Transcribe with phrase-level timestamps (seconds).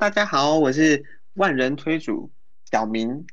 [0.00, 2.30] 大家好，我是万人推主
[2.70, 3.26] 小明。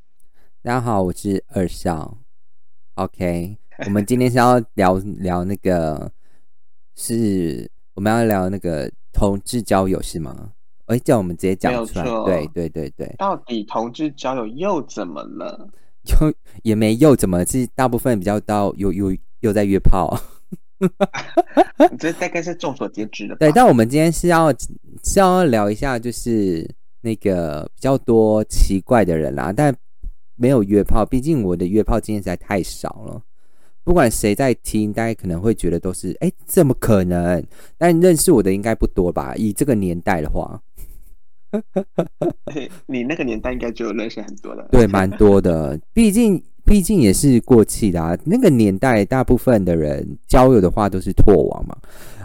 [0.60, 2.18] 大家好，我是二少。
[2.96, 3.56] OK，
[3.86, 6.12] 我们今天是要聊聊那个，
[6.94, 10.52] 是我们要聊那个同志交友是吗？
[10.84, 12.04] 哎，叫我们直接讲出来。
[12.26, 13.14] 对对对对。
[13.16, 15.70] 到底同志交友又怎么了？
[16.04, 17.46] 又也没又怎么？
[17.46, 20.14] 是大部分比较到又又又在约炮。
[21.98, 23.36] 这大概是众所皆知的。
[23.36, 24.50] 对，但我们今天是要
[25.02, 26.68] 是要聊一下，就是
[27.00, 29.74] 那个比较多奇怪的人啦，但
[30.36, 33.22] 没有约炮，毕竟我的约炮经验实在太少了。
[33.82, 37.44] 不管谁在听，大家可能会觉得都是，哎，怎么可能？
[37.76, 39.34] 但认识我的应该不多吧？
[39.36, 40.60] 以这个年代的话，
[42.86, 44.68] 你那个年代应该就认识很多了。
[44.70, 46.42] 对，蛮多的，毕竟。
[46.68, 51.74] 毕竟也是过气的啊，那个年代大部分的人交友的话都是拓网嘛。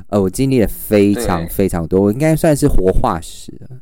[0.10, 3.80] 呃，我经历了非常非常多，我应该算是活化石了。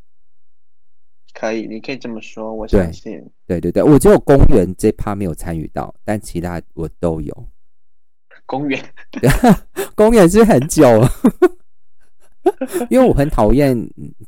[1.33, 3.21] 可以，你可以这么说，我相信。
[3.47, 7.47] 对对对，我只有公园这趴没有参与到，但其他我都有。
[8.45, 8.79] 公园，
[9.95, 11.09] 公园是很久了，
[12.89, 13.75] 因为我很讨厌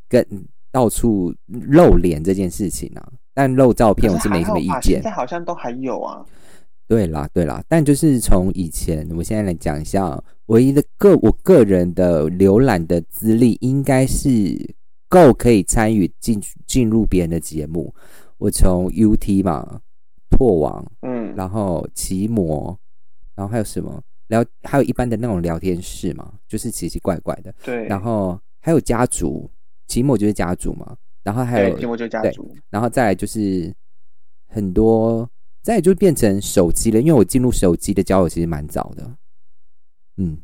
[0.10, 0.26] 跟
[0.72, 3.12] 到处露脸这件事情啊。
[3.34, 4.96] 但露照片我是没什么意见。
[4.96, 6.26] 现在好像都还有啊。
[6.86, 14.76] 对啦，对啦，但就是从以前，我现在来讲一下，唯一的个我个人的浏览的资历，应该是
[15.08, 17.94] 够可以参与进进入别人的节目。
[18.38, 19.80] 我从 UT 嘛，
[20.30, 22.78] 破网，嗯，然后奇摩，
[23.34, 27.52] 然后还有什么聊，还有一般的那种聊天室嘛，就是奇奇怪怪的。
[27.64, 27.88] 对。
[27.88, 29.50] 然后还有家族，
[29.88, 30.96] 奇摩就是家族嘛。
[31.24, 32.34] 然后还有对，
[32.70, 33.74] 然后再来就是
[34.48, 35.30] 很多，
[35.62, 37.00] 再就变成手机了。
[37.00, 39.16] 因为我进入手机的交友其实蛮早的，
[40.18, 40.38] 嗯，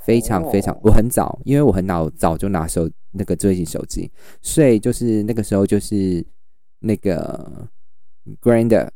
[0.00, 4.10] 非常非常，我很早，因为我很早早就拿手那个最近手机，
[4.42, 6.26] 所以就是那个时候就是
[6.80, 7.68] 那个
[8.42, 8.88] Grander。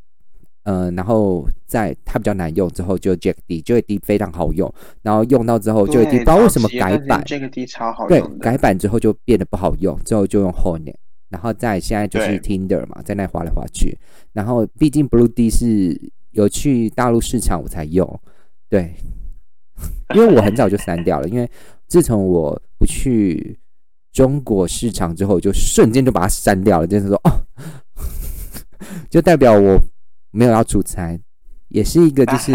[0.63, 4.71] 嗯，然后在它比较难用之后，就 Jack D，Jack D 非常好用。
[5.01, 8.09] 然后用到之后，Jack D 不知道为什么改版，Jack D 超好用。
[8.09, 10.93] 对，改版之后就变得不好用，之后就用 Hornet。
[11.29, 13.97] 然后在现在就是 Tinder 嘛，在那滑来滑去。
[14.33, 18.21] 然后毕竟 Blue D 是有去大陆市场我才用，
[18.69, 18.93] 对，
[20.13, 21.27] 因为我很早就删掉了。
[21.27, 21.49] 因为
[21.87, 23.57] 自从我不去
[24.11, 26.85] 中国市场之后，就瞬间就把它删掉了。
[26.85, 27.31] 就是说，哦，
[29.09, 29.81] 就代表我。
[30.31, 31.19] 没有要出差，
[31.67, 32.51] 也是一个，就是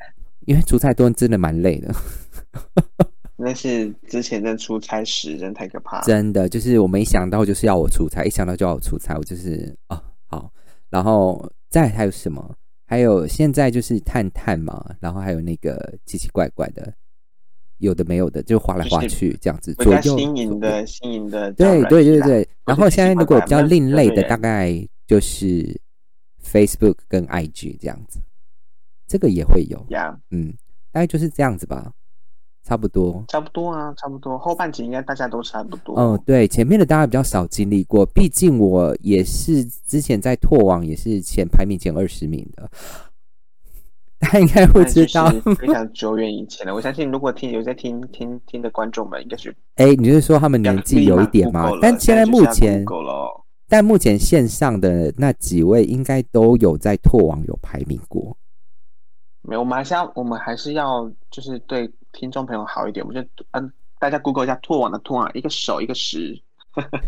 [0.46, 1.94] 因为出差多真的蛮累的。
[3.36, 6.00] 那是之前在出差时，真太可怕。
[6.02, 10.50] 真的，就是我没想到就是要我出差，一想到就要我出差，我就是啊好。
[10.90, 12.54] 然后再还有什么？
[12.84, 16.92] 还有现在就是探探嘛，然后还有那个奇奇怪怪的，
[17.78, 19.72] 有的没有的，就划来划去这样子。
[19.74, 21.52] 左右新颖的，新颖的。
[21.52, 22.48] 对对对对。
[22.64, 24.74] 然后现在如果比较另类的，大概
[25.06, 25.80] 就是。
[26.50, 28.20] Facebook 跟 IG 这样子，
[29.06, 30.52] 这个也会有呀，嗯，
[30.90, 31.92] 大概就是这样子吧，
[32.64, 34.38] 差不多，差不多啊，差不多。
[34.38, 35.94] 后半集应该大家都差不多。
[35.98, 42.70] 哦，对，前面的大家比较少经历过，毕竟我也是之前在拓网也是前排名前二十名的，
[44.18, 46.74] 大家应该会知道，非常久远以前了。
[46.74, 51.70] 我相信如果听有在听听听的观众们，应该是，哎，你是说他们年纪有一点吗？
[51.80, 52.84] 但现在目前。
[53.68, 58.34] 但目前线上的那几位应该都有在拓网有排名过。
[59.42, 63.06] 没有，我们还是要，我们还是要，就是对听众朋友好一点。
[63.06, 66.38] 我们就嗯，大家 Google 一下拓网的拓网，一个手一个十，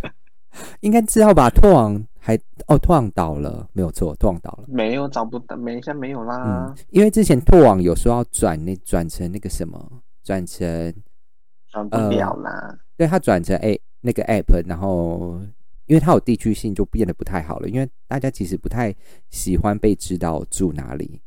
[0.80, 1.48] 应该知道吧？
[1.48, 4.64] 拓网还哦，拓网倒了，没有错，拓网倒了。
[4.68, 6.42] 没有找不到，没现在没有啦。
[6.46, 9.90] 嗯，因为之前拓网有说要转那转成那个什么，
[10.22, 10.94] 转成
[11.68, 12.78] 转不了啦。
[12.96, 15.40] 对，它转成 A 那个 App，然后。
[15.90, 17.68] 因为它有地区性，就变得不太好了。
[17.68, 18.94] 因为大家其实不太
[19.28, 21.20] 喜欢被知道住哪里，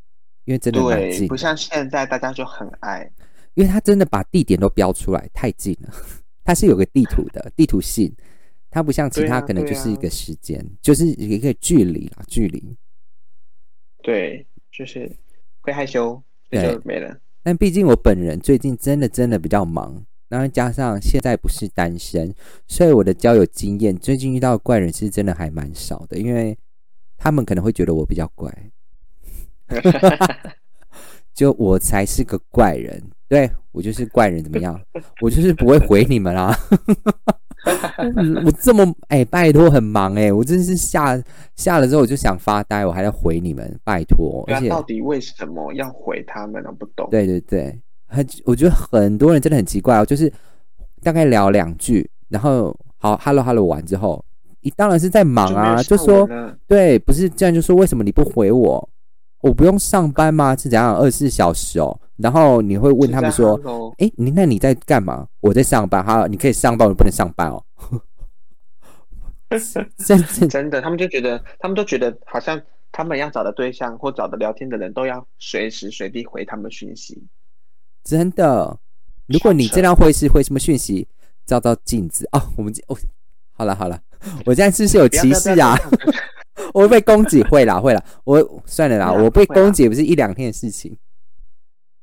[0.45, 3.11] 因为真的蛮近，不像现在大家就很爱。
[3.55, 5.93] 因为它真的把地点都标出来，太近了。
[6.45, 8.15] 它是有个地图的 地图性，
[8.69, 12.73] 它不像其他可能就是一个时间，就是一个距离啦，距离。
[14.01, 15.11] 对，就是
[15.59, 17.19] 会害羞，就没了。
[17.43, 20.05] 但毕竟我本人最近真的真的比较忙。
[20.29, 22.33] 然后加上现在不是单身，
[22.67, 26.57] 所以我的交友经验最近遇到怪人是真的还蛮少的，因为
[27.17, 28.51] 他们可能会觉得我比较怪，
[31.33, 34.79] 就我才是个怪人，对我就是怪人，怎么样？
[35.21, 36.55] 我就是不会回你们啦。
[38.45, 41.17] 我这么哎，拜托，很忙哎，我真是下
[41.55, 44.43] 下了之后我就想发呆，我还要回你们，拜托。
[44.47, 46.61] 而且到底为什么要回他们？
[46.65, 47.07] 我不懂。
[47.09, 47.79] 对对对。
[48.13, 50.31] 很，我觉得很多人真的很奇怪哦，就是
[51.01, 54.23] 大概聊两句，然后好，hello hello 完之后，
[54.61, 56.29] 你当然是在忙啊，就说
[56.67, 58.89] 对，不是这样，就说为什么你不回我？
[59.41, 60.55] 我不用上班吗？
[60.55, 61.99] 是怎样二十四小时哦？
[62.15, 63.59] 然后你会问他们说
[63.99, 66.01] ：“哎，你那你在干嘛？”我在上班。
[66.01, 67.61] 哈，你可以上班，我不能上班哦。
[69.97, 72.61] 真 真的，他们就觉得，他们都觉得好像
[72.91, 77.21] 他们要找的对象或找的聊天的人都要随时随地回他们讯息。
[78.03, 78.77] 真的，
[79.27, 81.07] 如果你这样会是会什么讯息？
[81.45, 82.41] 照照镜子哦。
[82.55, 82.97] 我们哦，
[83.51, 83.99] 好了好了，
[84.45, 85.77] 我现在是不是有歧视啊？
[86.73, 88.03] 我会被攻击，会啦会啦。
[88.23, 90.95] 我算了啦，我被攻击不是一两天的事情。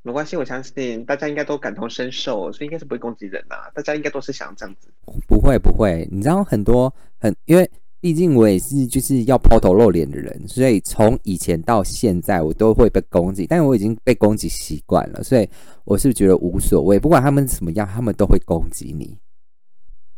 [0.02, 3.56] 没关系，我相信大家应该都感同身受，所以应该是不会攻击人呐。
[3.74, 4.88] 大家应该都是想这样子。
[5.26, 7.70] 不会不会，你知道很多很，因为
[8.00, 15.48] 毕竟我也是就是要抛头露脸的人，所以从以前到现在我都会被攻击，但我已经被攻击习惯了，所以
[15.84, 19.16] 我是觉得无所谓，不管他们怎么样，他们都会攻击你。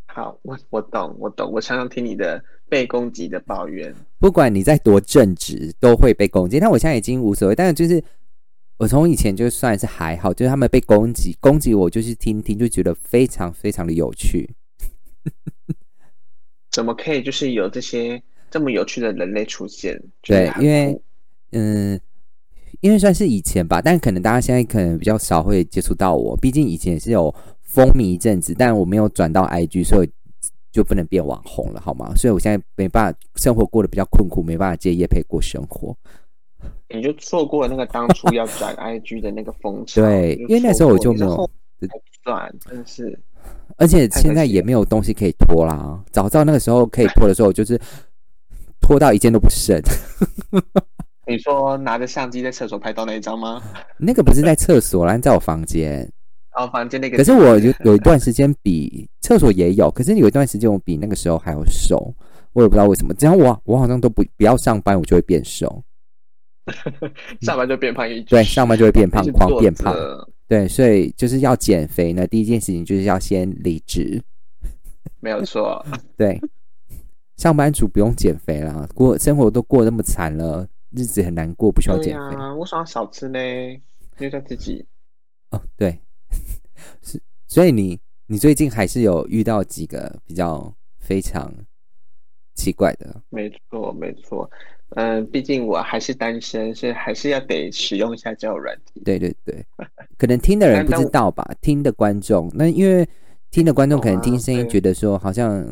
[0.07, 3.95] 好，我我懂，我懂，我常常听你的被攻击的抱怨。
[4.19, 6.61] 不管你在多正直，都会被攻击。
[6.61, 8.03] 但我现在已经无所谓，但是就是。
[8.79, 14.51] 我从以前就算是还好，就是他们被攻击，攻击我就是听听，就觉得非常非常的有趣。
[16.73, 18.21] 怎么可以就是有这些
[18.51, 20.03] 这么有趣的人类出现？
[20.23, 21.01] 对，因为
[21.53, 22.01] 嗯，
[22.81, 30.11] 因为算是以前吧，但可能大家现在可能比较少会接触到我，毕竟以前也是有风靡一阵子，但我没有转到 IG，所以
[30.71, 32.15] 就不能变网红了，好吗？
[32.17, 35.95] 所以我现在没办法，生活过得比较困苦，没办法接夜配过生活。
[36.89, 40.01] 你就错过了那个当初要转 IG 的那个风潮。
[40.03, 41.51] 对，因为那时候我就没有
[42.23, 43.19] 转，真是。
[43.77, 45.99] 而且现在也没有东西可以拖啦。
[46.11, 47.81] 早知道那个时候可以拖的时候，就是
[48.81, 49.81] 拖到一件都不剩。
[51.27, 53.63] 你说拿着相机在厕所拍到那一张吗？
[53.97, 56.09] 那个不是在厕所啦，在我房间。
[56.55, 57.17] 哦，房间那个。
[57.17, 62.13] 可是我有有一段时间比厕所也有，可是有一段时间我比那个时候还要瘦，
[62.53, 63.15] 我也不知道为什么。
[63.15, 65.83] 只要我我好像都不不要上班，我就会变瘦。
[67.41, 69.95] 上班就变胖一对，上班就会变胖，狂变胖。
[70.53, 72.27] 对，所以就是要减肥呢。
[72.27, 74.23] 第一件事情就是要先离职，
[75.19, 75.83] 没有错。
[76.15, 76.39] 对，
[77.39, 82.37] 上班族不用减肥了，过生活都过那么惨了，日子很难过，不需要减肥。
[82.59, 83.39] 我想要少吃呢，
[84.19, 84.85] 因为自己。
[85.53, 85.99] 哦，对，
[87.01, 87.19] 是，
[87.49, 91.51] 所以你你最近还是有遇到几个比较非常
[92.55, 93.23] 奇怪的？
[93.31, 94.51] 没错，没错。
[94.95, 99.01] 嗯，毕竟我还是单身，所以还是要得使用一下交友软体。
[99.03, 99.65] 对对对，
[100.19, 101.51] 可能听的人不知道吧？
[101.63, 103.09] 听的观众，那因为
[103.51, 105.67] 听的观众可能听声音觉得说，好像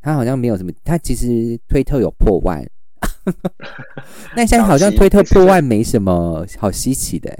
[0.00, 2.66] 他好像没有什么，他其实推特有破万，
[4.34, 7.30] 那现在好像推特破万没什么好稀奇的。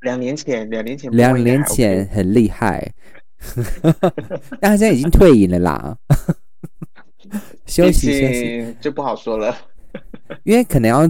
[0.00, 2.90] 两年前，两年前，两年前很厉害，
[4.60, 5.98] 但他现在已经退隐了啦，
[7.66, 9.56] 休息休息就不好说了。
[10.44, 11.04] 因为可能要，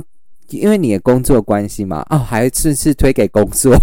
[0.48, 3.74] 因为你的工作关系嘛，哦，还是是推给工作，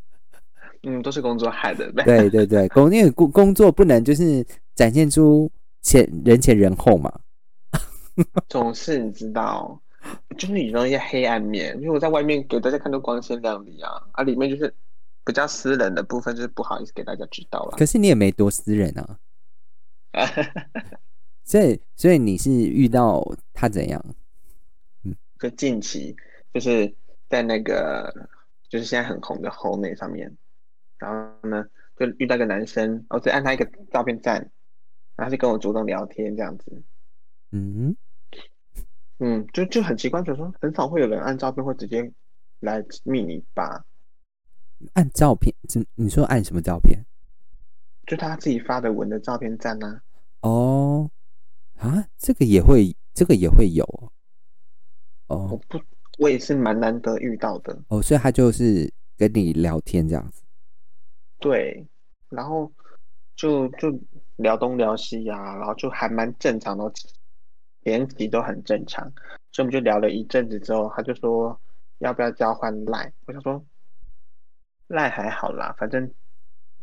[0.84, 1.90] 嗯，都是工作害的。
[2.04, 4.44] 对对对，工因为工工作不能就是
[4.74, 5.50] 展现出
[5.82, 7.12] 前人前人后嘛，
[8.48, 9.78] 总是你知道，
[10.38, 14.72] 就是你那些黑暗面，因为我在外面给大家看都光鲜亮丽啊，啊，里面就是
[15.24, 17.76] 比较私人的部分，就是不好意思给大家知道了。
[17.76, 19.18] 可是你也没多私人啊，
[21.44, 23.22] 所以所以你是遇到
[23.52, 24.04] 他怎样？
[25.04, 26.16] 嗯就近期
[26.54, 26.94] 就是
[27.28, 28.28] 在那个
[28.68, 30.36] 就是现在很红的后内上面，
[30.98, 34.50] 然后呢就遇到个男生，我只按他一个照片赞，
[35.16, 36.82] 然后就跟我主动聊天这样子。
[37.50, 37.96] 嗯
[39.18, 42.10] 嗯，就就很奇怪，就说很少会有人按照片会直接
[42.60, 43.84] 来密你吧？
[44.94, 45.54] 按照片？
[45.74, 47.04] 你你说按什么照片？
[48.06, 50.00] 就他自己发的文的照片赞呢？
[50.40, 51.10] 哦，
[51.82, 53.84] 啊，这个也会，这个也会有
[55.26, 55.48] 哦。
[55.50, 55.80] 我不，
[56.18, 57.76] 我也是蛮难得遇到的。
[57.88, 60.42] 哦，所以他就是跟你聊天这样子，
[61.40, 61.84] 对，
[62.28, 62.70] 然后
[63.34, 63.92] 就就
[64.36, 66.92] 聊东聊西呀，然后就还蛮正常的，
[67.82, 69.04] 连题都很正常，
[69.50, 71.60] 所以我们就聊了一阵子之后，他就说
[71.98, 73.64] 要不要交换赖，我想说
[74.86, 76.08] 赖还好啦，反正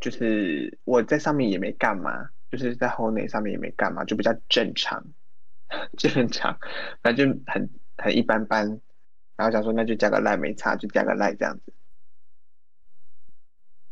[0.01, 5.03] 就是我在上面也没干嘛，就是在后内上面也没干嘛，就比较正常，
[5.97, 6.57] 正常，
[7.01, 7.69] 反正就很。
[8.01, 8.65] 很一般般，
[9.35, 11.73] 然后想说那就加个赖没差，就加个赖这样子。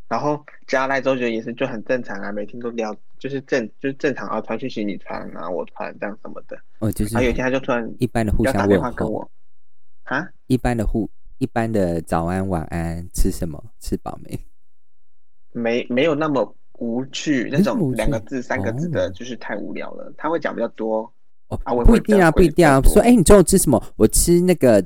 [0.08, 6.58] 然后加赖之后觉得也是就很正常啊，每天都聊，就是正就是正常啊，传讯息你传啊，我传这样什么的。
[6.80, 7.16] 哦，就是。
[7.16, 9.30] 然后有一天他就突然一般的互相问候。
[10.04, 10.30] 啊？
[10.46, 13.62] 一般的互一般的早安晚安，吃什么？
[13.78, 14.40] 吃饱没？
[15.52, 20.12] 没没有那么无趣，那种两个字三个字的，就是太无聊了。
[20.18, 21.12] 他会讲比较多。
[21.50, 22.80] 哦，啊我不一定啊，不一定啊。
[22.82, 23.82] 说，哎、你中午吃什么？
[23.96, 24.84] 我吃那个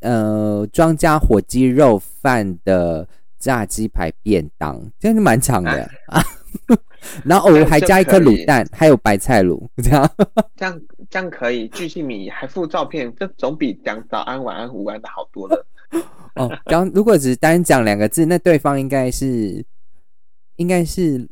[0.00, 3.06] 呃庄家火鸡肉饭的
[3.38, 6.22] 炸鸡排便当，真的蛮长的啊。
[7.24, 10.10] 然后偶尔还加一颗卤蛋，还有白菜卤，这样。
[10.56, 15.66] 这样这样可以，巨细靡遗还附照片，这总比讲早安、晚安、午安的好多了。
[16.34, 19.64] 哦，刚如果只是单讲两个字，那对方应该是
[20.56, 21.28] 应该是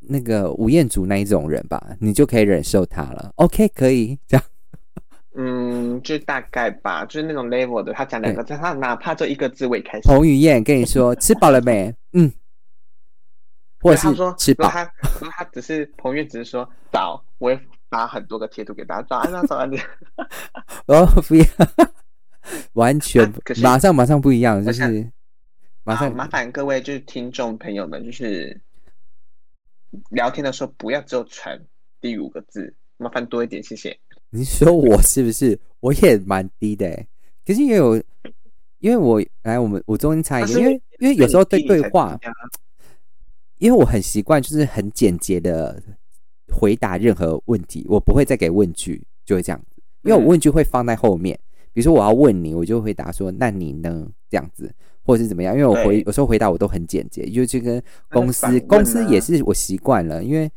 [0.00, 3.32] 那个吴彦祖那一种人吧，你就可以忍受他了。
[3.36, 4.44] OK，可以这样。
[5.36, 10.02] 嗯，就大概吧，就是那种 level 的，他讲两个字，他哪怕就一个字我也开心。
[10.02, 11.92] 彭于晏跟你说吃饱了没？
[12.12, 12.32] 嗯，
[13.80, 14.68] 或者是他说，吃饱。
[14.68, 14.84] 他
[15.32, 19.76] 他只是彭于晏，只是说早，我会发很多个贴图给大家，早安啊，早安的。
[20.86, 21.44] 哦，不要，
[22.74, 25.10] 完全啊马上马上不一样，就是
[25.84, 28.58] 马上好麻烦各位就是听众朋友们，就是
[30.10, 31.60] 聊天的时候不要只有传
[32.00, 33.96] 第五个字，麻烦多一点，谢谢。
[34.30, 35.58] 你说我是不是？
[35.80, 37.06] 我也蛮低的哎，
[37.44, 37.96] 可是也有，
[38.78, 42.18] 因为我来我们我中间插一个，因为因为有时候对对话
[43.58, 45.80] 因为我很习惯就是很简洁的
[46.48, 51.38] 回答任何问题，我不会再给问句，就会这样子，因为我嗯问句会放在后面，
[51.74, 54.74] 比如说我要问你，我就回答说那你呢这样子，
[55.04, 60.50] 或者是怎么样，因为我回有时候回答我都很简洁，就就跟公司公司啊也是我习惯了，因为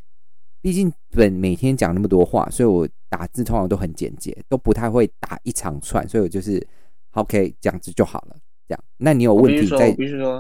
[0.61, 6.65] 毕竟本每天讲那么多话，所以我打字通常都很简洁，都不太会打一长串，所以我就是
[7.11, 8.35] OK 这样子就好了。
[8.67, 9.89] 这样，那你有问题再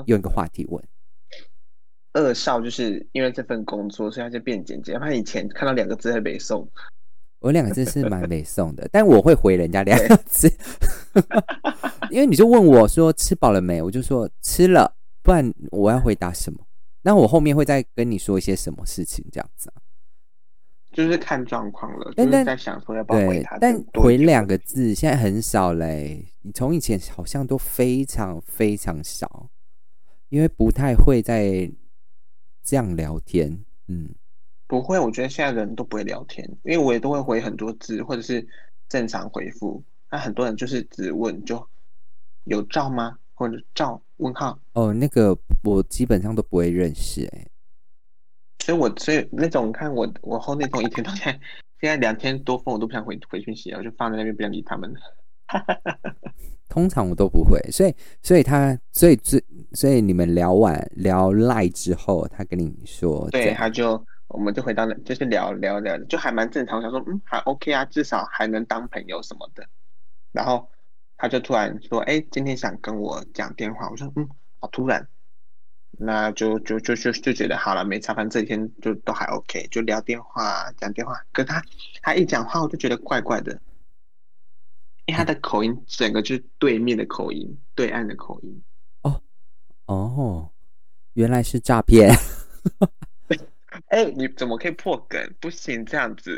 [0.05, 0.83] 用一个话题问。
[2.13, 4.93] 二少就是因为这份工作，所以他就变简洁。
[4.97, 6.67] 他以前看到两个字会北宋，
[7.39, 10.51] 我两个字是蛮美送的， 但我会回人家两个字，
[12.09, 16.59] 因为你就问我说吃饱了没，我就说吃了，不然我要回答什么？
[17.03, 19.81] 那我后面会再跟你说一些什么事情，这样子啊？
[20.91, 29.47] 就是看状况了，就但但是在想说要不要回他。，但回两个字现在很少嘞，你从以前好像都非常非常少，
[30.29, 31.71] 因为不太会在
[32.63, 34.09] 这样聊天，嗯。
[34.67, 38.45] 不会，我觉得现在人都不会聊天，因为我也都会回很多字，或者是
[38.89, 39.81] 正常回复。
[40.11, 41.65] 那很多人就是只问就
[42.43, 43.17] 有照吗？
[43.33, 44.59] 或者照问号。
[44.73, 47.51] 哦，那个我基本上都不会认识、欸，
[48.59, 51.39] 所以我所以那种看我我后那种一天到现在
[51.79, 54.93] 现在两天多封我都不想回回讯息了，我就放在那边不想理他们。
[56.67, 66.77] 通常我都不会，所以所以他所以最所以你们聊完聊赖之后，他跟你说这对，他就我们就回到那，就是聊聊聊，就还蛮正常。
[66.77, 69.67] 我想说，嗯，还 OK 啊，至少还能当朋友什么的。
[70.31, 70.69] 然后
[71.17, 73.89] 他就突然说，哎，今天想跟我讲电话。
[73.89, 74.27] 我说，嗯，
[74.59, 75.07] 好突然。
[75.99, 81.19] 那就就就就就觉得好了，没差，反正这几天就都还 OK，就聊电话讲电话。
[81.31, 81.63] 可他
[82.03, 83.53] 他一讲话，我就觉得怪怪的，
[85.05, 88.61] 因为他的口音整个就是对面的口音，对岸的口音。
[89.01, 89.21] 哦
[89.85, 90.49] 哦，
[91.13, 92.13] 原来是诈骗，
[93.89, 95.19] 哎，你怎么可以破梗？
[95.39, 96.37] 不行，这样子，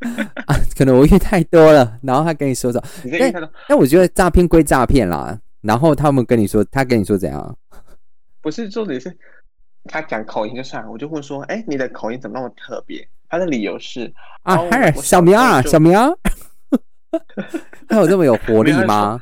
[0.46, 3.50] 啊，可能我遇太多了，然后他跟你说说，你可以看到。
[3.68, 7.58] 但我觉得诈骗归诈骗啦，然后他们跟你说，他跟你说怎样？
[8.40, 9.16] 不是重点是，
[9.84, 13.06] 他讲口音就算了，我就问说，哎，你的口音怎么那么特别？
[13.28, 14.10] 他的理由是，
[14.42, 16.08] 啊，哦嗨，我小明啊，小明啊，
[17.86, 19.20] 他有这么有活力吗？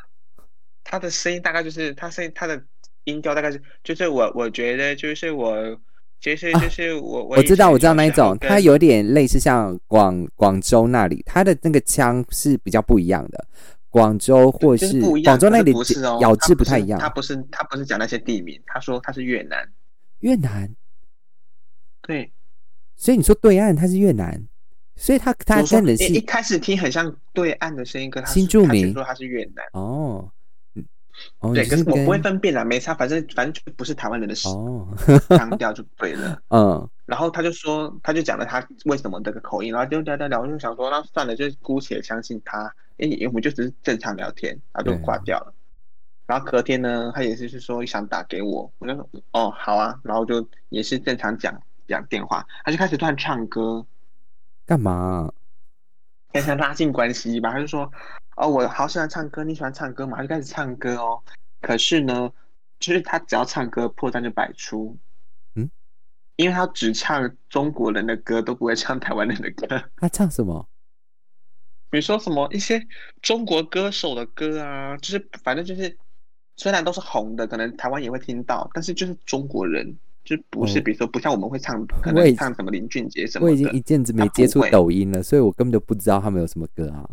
[0.85, 2.62] 他的声音大概就是他声音他的
[3.02, 5.56] 音调大概是，就是我我觉得就是我，
[6.18, 13.46] 就是啊就是我我我知道，我知道那一种，他它有点类似像广广州那里，它的那个腔是比较不一样的。
[13.88, 17.08] 广州或是广州那里是咬字不太一样他。
[17.08, 19.66] 不是他不是讲那些地名，他说他是越南，
[20.20, 20.68] 越南，
[22.02, 22.30] 对，
[22.94, 24.46] 所以你说对岸他是越南，
[24.96, 29.64] 所以他他真的是一一开始听很像对岸的声音，可他新住民他却说他是越南。
[29.73, 30.30] 哦，嗯
[31.40, 34.87] 哦，对，你可是我不会分辨啦，没差，反正反正就不是台湾人的哦，
[35.37, 36.40] 腔调就对了。
[36.50, 45.52] 嗯，然后他就说，他就讲了他为什么这个口音，然后就聊聊聊，我就想说，那算了，就姑且相信他，因为我们就只是正常聊天，然后就对挂掉了。
[46.26, 53.87] 然后隔天呢，他也是是说想打给我，我就说哦好啊，然后就也是正常讲讲电话，他就开始突然唱歌，
[54.66, 55.32] 干嘛？
[56.32, 57.52] 开始拉近关系吧。
[57.52, 57.90] 他就说
[58.37, 60.16] 哦我好喜欢唱歌，你喜欢唱歌吗？
[60.16, 61.21] 他就开始唱歌哦。
[61.61, 62.31] 可是呢，
[62.78, 64.97] 就是他只要唱歌，破绽就百出。
[65.55, 65.69] 嗯，
[66.37, 69.83] 因为他只唱中国人的歌，都不会唱台湾人的歌。
[69.97, 70.69] 他唱什么？
[71.88, 72.87] 比如说什么一些
[73.23, 75.97] 中国歌手的歌啊，就是反正就是
[76.57, 83.81] 虽然都是红的，可能台湾也会听到，但是就是中国人就不是哦比如说不像我们会唱，可能唱什么林俊杰什么我已经一的。
[83.83, 87.09] 阵子没接触抖音了，所以我根本就不知道他们有什么歌啊，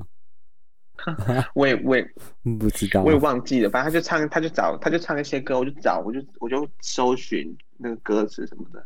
[1.54, 2.04] 我也我也
[2.60, 3.04] 不知道。
[3.04, 8.80] 我也忘记了，反正他就唱，他就找，他就唱一些歌，我就找，我就我就搜寻那个歌词什么的，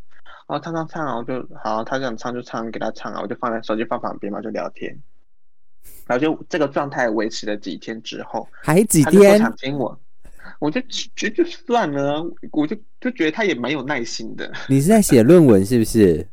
[0.47, 4.97] 然后唱唱唱啊，我就好，他想唱就唱，给他唱啊，我就放在手机放旁边嘛，就聊天，
[6.05, 9.37] 然后就这个状态维持了几天之后，还几天？
[9.37, 9.99] 想听我，
[10.59, 10.81] 我就
[11.15, 16.27] 觉就算了啊，我就就觉得他也蛮有耐心的，你是在写论文是不是？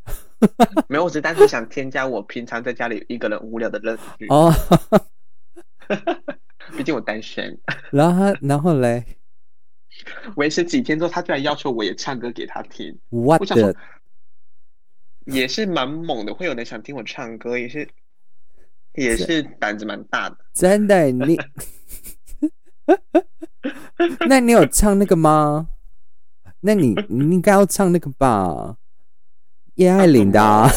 [0.89, 4.53] 没有，我只是单纯想添加我平常在家里一个人无聊的乐趣，哦，
[6.77, 7.59] 毕竟我单身，
[7.93, 9.05] 然后他然后嘞
[10.37, 12.99] 维持几天之后，他居然要求我也唱歌给他听。
[13.11, 13.75] ，what 我想说
[15.27, 17.89] 也是蛮猛的，会有人想听我唱歌，也是
[18.95, 20.37] 也是胆子蛮大的。
[20.53, 21.39] 真的你，
[24.29, 25.69] 那你有唱那个吗？
[26.61, 28.79] 那你你应该要唱那个吧，
[29.75, 30.71] 叶爱玲的啊。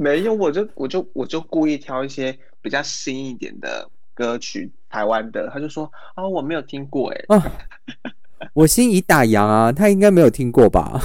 [0.00, 5.50] 没有，我就我就我就故意挑一些比较新一点的歌曲，台湾的。
[5.52, 7.52] 他就说啊、我没有听过，哎，啊，
[8.54, 11.00] 我心已打烊啊，他应该没有听过吧？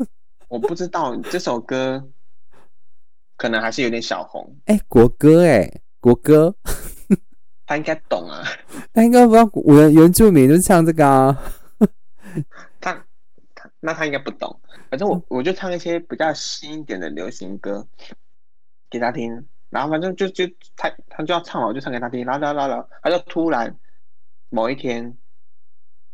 [0.48, 2.08] 我不知道这首歌
[3.36, 6.54] 可能还是有点小红，哎、国歌哎、国歌，
[7.66, 8.42] 他应该懂啊。
[8.94, 11.38] 他应该不知道原原住民就唱这个啊。
[12.80, 12.94] 他
[13.54, 17.86] 他那他应该不懂，反正我我就唱一些比较新一点的流行歌
[18.90, 20.44] 给他听，然后反正就就
[20.76, 23.78] 他他就要唱了，我就唱给他听，然后然后然后他就突然
[24.48, 25.18] 某一天，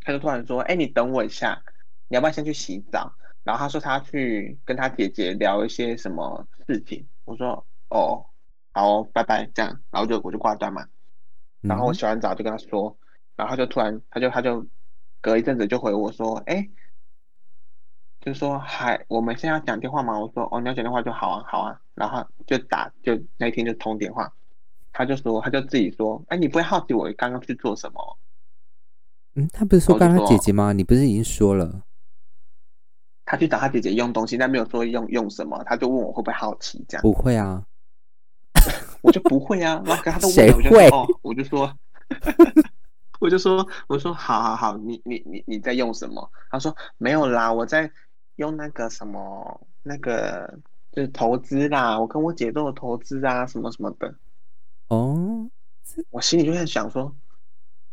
[0.01, 1.63] 他就突然说：“哎，你等我一下，
[2.09, 3.15] 你要不要先去洗澡？”
[3.45, 8.27] 然后他说他去跟他姐姐聊一些什么事情，我说：“哦，
[8.73, 10.87] 好拜拜。”这样，然后就我就挂断嘛。
[11.61, 12.99] 然后我洗完澡就跟他说，
[13.37, 14.67] 然后他就突然他就他就
[15.21, 16.69] 隔一阵子就回我说，哎，
[18.25, 20.19] 就说还，我们现在要讲电话吗？
[20.19, 24.33] 我说哦，你要讲电话就好啊，好啊，然后就打就那一天就通电话，
[24.95, 28.19] 他就说他就自己说，哎，你不会好奇我刚刚去做什么？
[29.35, 30.73] 嗯，他不是说刚刚姐姐吗？
[30.73, 31.83] 你不是已经说了？
[33.27, 37.63] 他去找他姐姐用东西，但没有说用用什么，他就问我会不会好奇这样，不会啊，
[39.03, 41.75] 我就不会啊，然后可他都谁问我，我就会说哦，我就说。
[43.21, 46.31] 我就说，我说好好好，你你你你在用什么？
[46.51, 47.91] 他说没有啦，我在
[48.37, 50.59] 用那个什么那个
[50.93, 54.15] 就是投资啦，我跟我姐都有投资啊，什么什么的。
[54.89, 55.49] 哦，
[56.11, 57.15] 我心里就在想说，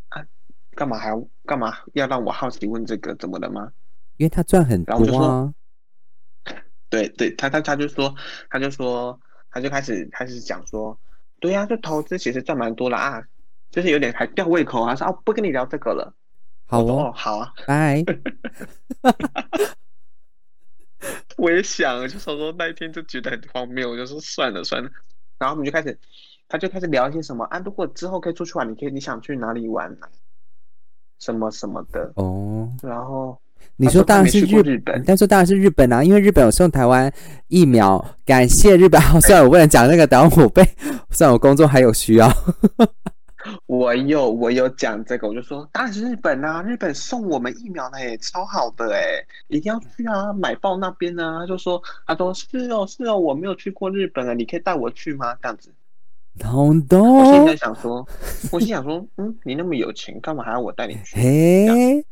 [0.10, 0.26] 啊，
[0.72, 3.16] 干嘛还要干嘛要让我好奇问这个？
[3.16, 3.72] 怎么了吗？
[4.18, 5.54] 因为他赚很然后我就多啊。
[6.90, 8.14] 对对，他他他就说，
[8.50, 11.00] 他就说，他就开始开始讲说，
[11.40, 13.24] 对呀、就投资其实赚蛮多了啊，
[13.72, 16.14] 就是有点还吊胃口啊，说啊不跟你聊这个了。
[16.68, 18.04] 好哦哦，好啊，拜。
[21.42, 24.90] 我也想，就想说那一天就觉得很荒谬，我就说算了算了，
[25.40, 25.98] 然后我们就开始，
[26.48, 30.08] 他就开始聊一些什么啊，如果之后可以出去玩，你可以你想去哪里玩啊，
[31.18, 33.36] 什么什么的，哦，然后
[33.76, 37.12] 你说当然是日日本但说当然是日本啊，因为日本有送台湾
[37.48, 39.02] 疫苗，感谢日本。
[39.02, 40.64] 好， 算了，我不能讲那个，等会我被
[41.10, 42.32] 算了，我工作还有需要。
[43.66, 55.36] 我有我有讲这个，我就说当然是日本啊，日本送我们疫苗呢，也超好的哎，一定要去啊，买爆那边呢、他就说他说是哦是哦，我没有去过日本啊，你可以带我去吗？
[55.42, 55.74] 这样子，
[56.40, 58.08] 东我心里东在，想说，
[58.52, 61.20] 我心想说，嗯，你那么有钱，干嘛还要我带你去？
[61.20, 62.06] 嘿，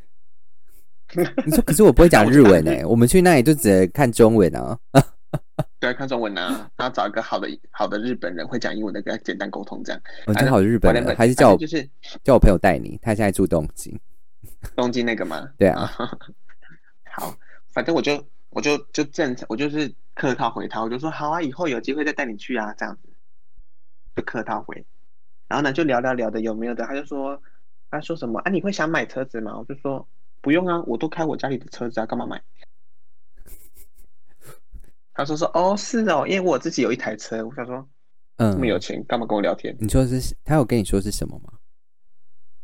[1.45, 4.77] 你说可是我不会讲日文哎， 我们去那里就只能看中文啊。
[5.79, 10.01] 对，看中文啊，然后找一个好的好的日本人会讲英文的，跟他简单沟通这样。
[10.27, 11.87] 我正好日本人还是叫我就是
[12.23, 13.97] 叫我朋友带你，他现在住东京。
[14.75, 15.49] 东京那个吗？
[15.57, 15.89] 对啊，
[17.15, 17.33] 好，
[17.71, 23.09] 反正我就我就就正常，我就是客套回他，我就说好啊，以后有机会再带你去啊，这样子，
[24.17, 24.85] 就客套回。
[25.47, 27.41] 然后呢，就聊聊聊的有没有的，他就说
[27.89, 28.51] 他说什么啊？
[28.51, 29.57] 你会想买车子吗？
[29.57, 30.05] 我就说
[30.41, 32.41] 不用啊，我都开我家里的车子啊，干嘛买？
[35.19, 37.45] 他说说哦是哦，因为我自己有一台车。
[37.45, 37.85] 我想说
[38.37, 39.75] 嗯这么，有钱，干嘛跟我聊天？
[39.77, 41.51] 你说是他有跟你说是什么吗？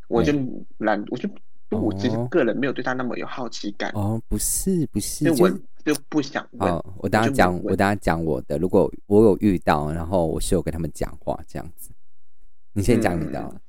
[0.08, 0.32] 我就
[0.78, 1.28] 懒，我就
[1.70, 5.50] 就我其实哦个人没有对他那么有好奇感，哦，不是不是，就我
[5.84, 6.72] 就不想问。
[6.72, 8.58] 好，我等下讲，我等下讲我的。
[8.58, 11.92] 如果我有遇到，然后我是有跟他们讲话这样子，
[12.72, 13.62] 你先讲你的。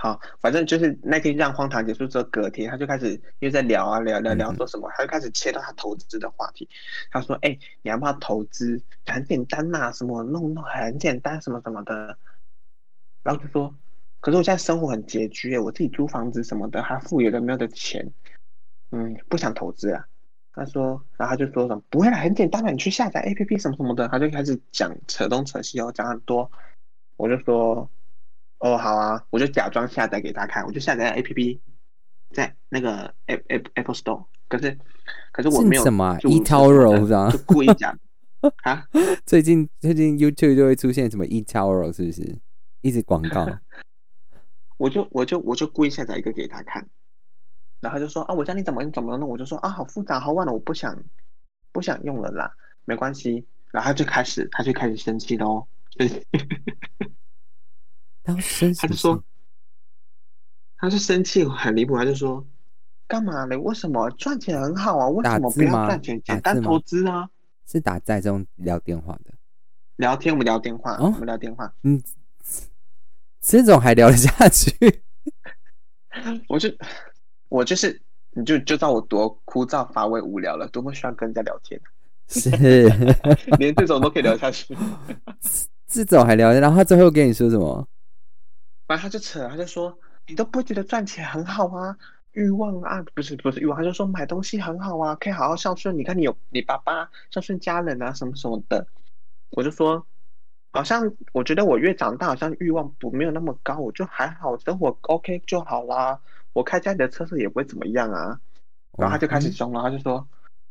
[0.00, 6.68] 好，反正就是那天让荒唐结束之后，隔天他就开始又在聊啊聊聊聊嗯说什么，他就开始切到他投资的话题。
[7.10, 8.80] 他说：“哎、你要不要投资？
[9.06, 12.16] 很简单呐、什么弄弄很简单，什么什么的。”
[13.24, 13.74] 然后就说
[14.22, 18.08] ：“可是我现在生活很拮据、欸，我自己租房子什么的，还付有的没有的钱。”
[18.92, 20.06] 嗯，不想投资啊。
[20.52, 24.06] 他说，然后他就说什么不会啦，很简单的，你去下载 A P P 什么什么的。
[24.06, 26.48] 他就开始讲扯东扯西哦，讲很多。
[27.16, 27.90] 我就说，
[28.58, 31.60] 哦，好啊，我就假装下载给他看，我就下载 A P P，
[32.32, 34.26] 在那个 Apple Apple Store。
[34.48, 34.78] 可是，
[35.32, 37.98] 可是我没有什么 eToro 啊，就故意讲
[38.64, 38.88] 啊。
[39.26, 42.38] 最近最近 YouTube 就会出现什么 eToro，是不是？
[42.80, 43.46] 一直广告。
[44.78, 46.88] 我就我就我就故意下载一个给他看。
[47.80, 51.00] 然后就说啊，我教你怎么怎么弄，我就说啊，好复杂，好晚了，我不想
[51.70, 52.50] 不想用了啦，
[52.84, 53.46] 没关系。
[53.70, 55.66] 然后就开始，他就开始生气喽，
[58.34, 59.24] 他生气，他就说，
[60.76, 62.46] 他是生气很离谱，他就说，
[63.06, 63.58] 干嘛呢？
[63.58, 65.08] 为什么赚钱很好啊？
[65.08, 66.20] 为什么不要赚钱？
[66.22, 67.28] 简单投资啊？
[67.66, 69.32] 是打在中聊电话的，
[69.96, 72.02] 聊天，我们聊电话，我们聊电话，嗯，
[73.40, 75.02] 这种还聊得下去？
[76.48, 76.68] 我就。
[77.50, 77.98] 我就是，
[78.32, 81.80] 你就就知道我多枯燥乏味、无聊了，多么需要跟人家聊天。
[82.28, 82.50] 是，
[83.58, 84.76] 连这种都可以聊下去。
[85.88, 87.88] 这种还聊，然后他最后跟你说什么？
[88.88, 89.96] 反正他就扯，他就说
[90.26, 91.96] 你都不会觉得赚钱很好啊？
[92.32, 95.96] 欲望啊，不是不是欲望，他就说买东西很好啊，可以好好孝顺。
[95.96, 98.86] 你看你有你爸爸孝顺家人啊，什么什么的。
[99.50, 100.06] 我就说，
[100.72, 106.18] 好像我觉得我越长大，好像欲望不没有那么高，我就还好，生活 OK 就好啦。
[106.54, 108.40] 我开家里的车子也不会怎么样啊，
[108.96, 110.26] 然后他就开始凶了，他就说：“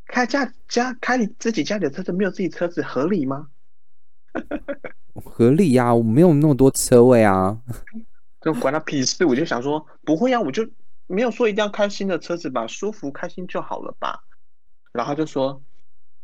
[0.08, 3.50] 开家家开你自己家里的车子没有自己车子合理吗？”
[5.16, 7.58] 合理呀，我没有那么多车位啊，
[8.42, 9.26] 就管他屁事！
[9.26, 10.68] 我就想说不会啊，我就
[11.08, 14.24] 没有说一定要开新的车子吧，舒服开心就好了吧。
[14.92, 15.62] 然后就说，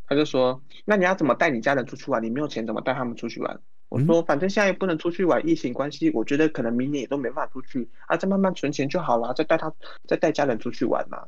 [0.07, 2.23] 他就说：“那你要怎么带你家人出去玩？
[2.23, 9.71] 你没有钱怎么带他们出去玩？”我说，反正现在也不能出去玩，疫情关系，我觉得可能明年也都没办法出去啊，再慢慢存钱就好了，再带他，
[10.07, 11.25] 再带家人出去玩嘛。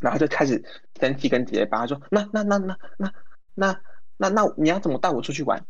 [0.00, 0.64] 然后就开始
[0.98, 3.12] 生气跟结巴，说那那那那那
[3.54, 3.80] 那
[4.16, 5.64] 那那你要怎么带我出去玩？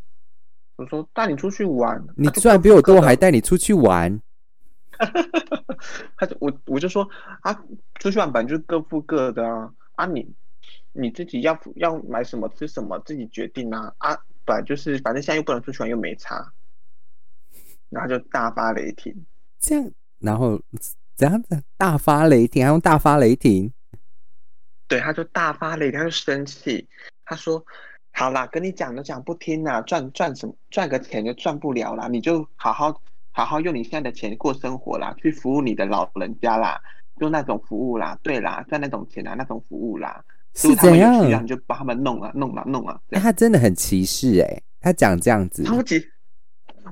[0.80, 4.18] 我说带你出去玩，你赚比我多，还带你出去玩。
[6.16, 7.06] 他就我我就说
[7.42, 7.52] 啊，
[7.98, 10.26] 出去玩本来就是各付各的啊，啊你
[10.92, 14.18] 你自己要要买什么吃什么自己决定啊啊。
[14.66, 16.50] 就是，反正现在又不能出去玩，又没差，
[17.90, 19.14] 然后就大发雷霆。
[19.60, 20.60] 这样，然后
[21.14, 22.64] 怎样子大发雷霆？
[22.64, 23.70] 还用大发雷霆？
[24.88, 26.88] 对，他就大发雷霆，他就生气。
[27.24, 27.64] 他说
[28.12, 36.80] ：“好啦，跟你讲都讲不听啦，赚赚什么赚个钱就赚不了啦，你就好好好好用你现在的钱过生活啦，去服务你的老人家啦，
[37.18, 41.44] 就那种服务啦，对啦，赚那种钱啦，那种服务啦。”是怎样？
[41.44, 43.00] 你就把他们弄啊，弄啊，弄了。
[43.10, 45.62] 哎，他真的很歧视哎，他讲这样子。
[45.62, 46.04] 超级，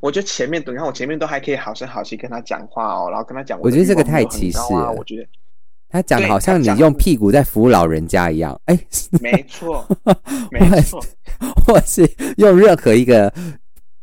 [0.01, 3.59] 我觉得前面，你看我前面都还可以好声好气跟他讲话哦，然后跟他讲。
[3.61, 4.93] 我觉得这个太歧视了。
[4.93, 5.29] 我觉得
[5.91, 8.61] 他讲的好像你用屁股在服务老人家一样。
[8.67, 8.79] 哎，
[9.21, 9.87] 没错，
[10.53, 11.03] 没错，
[11.67, 13.33] 或是用任何一个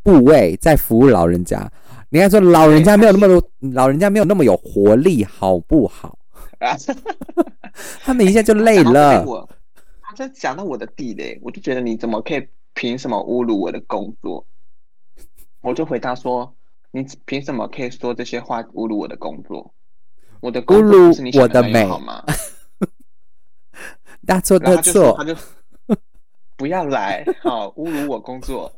[0.02, 1.70] 部位在服务老人家。
[2.08, 6.18] 你看说老人家没有那么多，老人家没有那么有活力，好不好？
[6.58, 6.76] 啊，
[8.02, 9.46] 他们一下就累了。
[10.02, 14.46] 他在讲到我的地雷，我就觉得你怎么可以凭什么侮辱我的工作？
[15.60, 16.54] 我就回答说：
[16.92, 19.74] 你凭什么可以说这些话侮辱我的工作？
[20.46, 22.24] 我的咕噜我的美好吗？
[24.24, 25.34] 大错特错，他就
[26.56, 28.72] 不要来，好侮辱我工作。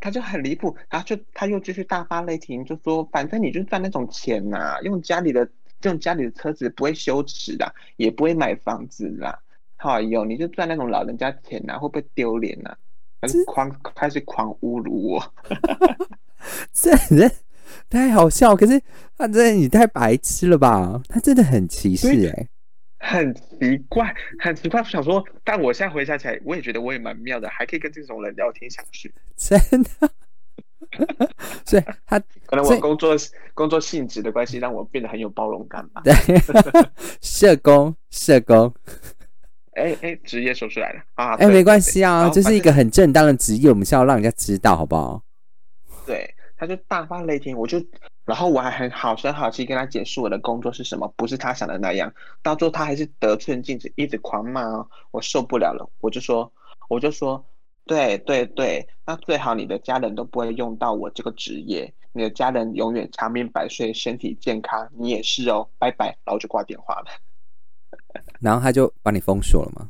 [0.00, 5.46] 他就很离谱，然后就他又继续大发雷霆，就说反正你就赚那种钱呐，用家里的
[5.82, 9.38] 用家里的车子不会羞耻的，也不会买房子啦，
[9.76, 12.74] 好哟，你就赚那种老人家钱呐，会不会丢脸呐？
[13.20, 15.34] 开始狂开始狂侮辱我，
[16.72, 17.30] 这人
[17.90, 18.80] 太好笑，可是
[19.16, 21.00] 他真的你太白痴了吧？
[21.08, 22.48] 他真的很歧视哎。
[22.98, 24.82] 很奇怪，很奇怪。
[24.82, 29.12] 想说，但我现在回想起来，我也觉得我也蛮妙的，还可以跟这种人聊天下去。
[29.36, 29.90] 真的，
[31.64, 33.14] 所以他 可能我工作
[33.54, 36.02] 工作性质的关系，让我变得很有包容感吧。
[36.02, 36.14] 对，
[37.20, 38.72] 社工，社工。
[39.74, 41.34] 哎哎，职业说出来了啊！
[41.34, 45.22] 哎，没关系啊，这是一个很正当的职业，我们是要让人家知道，好不好？
[46.06, 47.84] 对，他就大发雷霆，我就。
[48.24, 52.12] 然后我还很好声好气跟他解释我的工作是什么，不是他想的那样。
[52.42, 55.88] 到最后他还是得寸进尺，一直狂骂哦，我受不了了。
[56.00, 56.52] 我就说，
[56.88, 57.46] 我就说，
[57.84, 66.06] 对对对，那最好你的家人都不会用到我这个职业，你的家人永远长命百岁，身体健康，你也是哦，拜拜。
[66.24, 67.06] 然后就挂电话了。
[68.42, 69.88] 然后他就把你封锁了吗？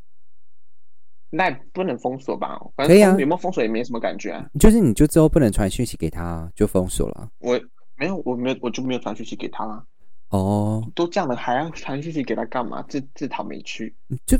[1.31, 2.59] 那不能封锁吧？
[2.77, 4.47] 可以啊，有没有封锁也没什么感觉啊。
[4.59, 7.31] 就是你就之后不能传讯息给他，就封锁了。
[7.39, 7.61] 我。
[7.99, 9.83] 没有，我没有，我就没有传讯息给他啊。
[10.29, 12.85] 哦，都这样了，还要传讯息给他干嘛？
[12.91, 14.37] 自自讨没趣，就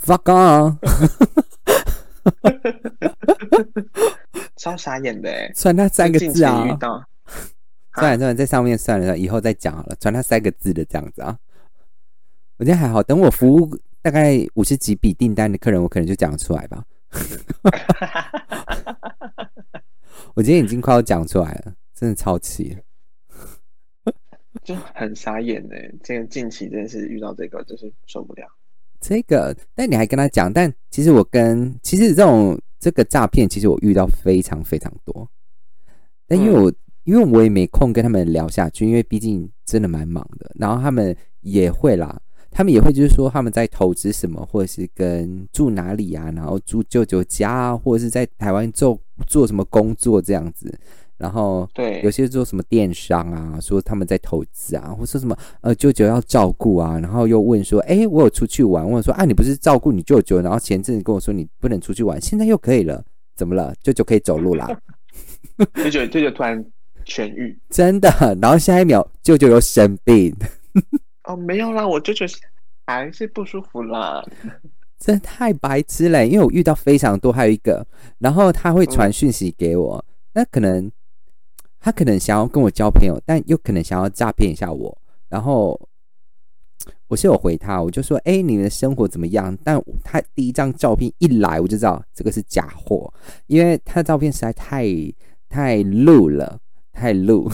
[0.00, 0.78] fuck on，
[4.54, 5.50] 超傻眼的哎！
[5.56, 7.02] 传他三个字啊，遇到，
[7.98, 9.96] 算了算了，在上面算了，以后再讲好了。
[9.98, 11.36] 传他三个字的这样子啊，
[12.58, 13.02] 我觉得还好。
[13.02, 16.84] 等我服务大概五十几笔订单的客人，我可能就讲出来吧。
[20.34, 22.80] 我今天已经快要讲出来了，真的超气了，
[24.62, 25.74] 就很傻眼呢。
[26.02, 28.46] 这个近期真的是遇到这个，就是受不了。
[29.00, 35.28] 这个，但你还跟他讲，但其实我跟其实这种这个诈骗，其实我遇到非常非常多。
[36.26, 36.72] 但因为我
[37.04, 40.52] 因为我也没空跟他们聊下去，因为毕竟真的蛮忙的。
[40.56, 42.20] 然后他们也会啦。
[42.58, 50.76] 他们也会就是说他们在投资什么，或者是跟住哪里啊，然后住舅舅家啊，或者是在台湾做做什么工作这样子。
[51.18, 63.04] 然后对，有些做什么电商啊，说他们在投资啊，或说什么呃舅舅要照顾啊，然后又问说，哎，我有出去玩，问说啊，你不是照顾你舅舅，然后前阵子跟我说你不能出去玩，现在又可以了，
[63.36, 63.72] 怎么了？
[63.80, 64.66] 舅舅可以走路啦？
[65.76, 66.64] 舅舅舅舅突然
[67.06, 70.34] 痊愈，真的，然后下一秒舅舅又生病。
[71.28, 72.24] 哦，没有啦，我舅舅
[72.86, 74.24] 还是不舒服啦。
[74.98, 77.86] 真太白痴了，因为我遇到非常多，还有一个，
[78.18, 80.90] 然后他会传讯息给我，那可能
[81.78, 84.98] 他可能想要跟我交朋友，但又可能想要诈骗一下我。
[85.28, 85.78] 然后
[87.08, 93.12] 我是有回他，我就说：“哎，你们的生活怎么样？”但他第一张照片一来，我就知道这个是假货，
[93.48, 94.86] 因为他的照片实在太
[95.46, 96.58] 太露了，
[96.90, 97.50] 太露。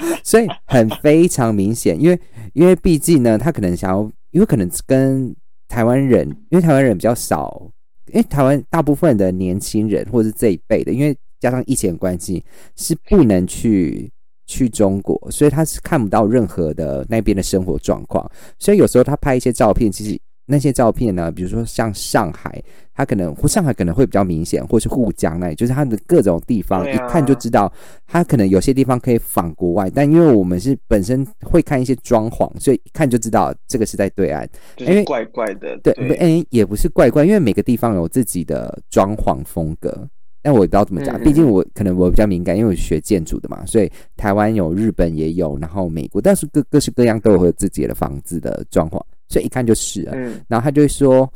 [0.24, 2.20] 所以很非常明显，因为
[2.52, 5.34] 因为毕竟呢，他可能想要，因为可能跟
[5.68, 7.70] 台湾人，因为台湾人比较少，
[8.12, 12.44] 因为台湾大部分的年轻人或者是这一辈的，因为加上疫情关系，
[12.76, 14.10] 是不能去
[14.46, 20.18] 去中国，所以他是看不到任何的那边的生活状况，所以有时候他拍一些照片，其实。
[20.46, 21.30] 那些照片呢？
[21.30, 22.62] 比如说像上海，
[22.94, 27.70] 它可能或上海可能会比较明显，或是沪江那里，就是它的各种地方，一看就知道
[28.06, 29.90] 它可能有些地方可以仿国外。
[29.90, 34.48] 但因为我们是本身会看一些装潢，所以一看就知道这个是在对岸。
[34.78, 40.08] 因为怪怪的，对，哎，也不是怪怪，因为每个地方有自己的装潢风格。
[40.42, 49.02] 但我也不知道怎么讲，毕竟我可能我比较敏感，因为我学建筑的嘛，所以台湾有，日本也有，然后美国，但是各各式各样都有自己的房子的装潢。
[49.28, 50.12] 所以一看就是了，
[50.48, 51.30] 然后他就会说，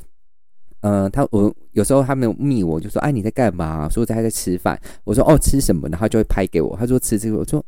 [0.83, 3.89] 嗯，他我有时候他们密我就说，哎，你在干嘛？
[3.89, 4.81] 说在在吃饭。
[5.05, 5.89] 我说哦，吃什么？
[5.89, 6.77] 然后就会拍给我。
[6.79, 7.37] 他说吃这个。
[7.37, 7.63] 我说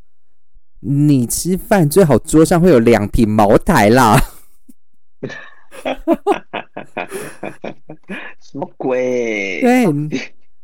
[0.81, 4.17] 你吃饭最好桌上会有两瓶茅台啦。
[8.41, 9.61] 什么鬼？
[9.63, 9.85] 对。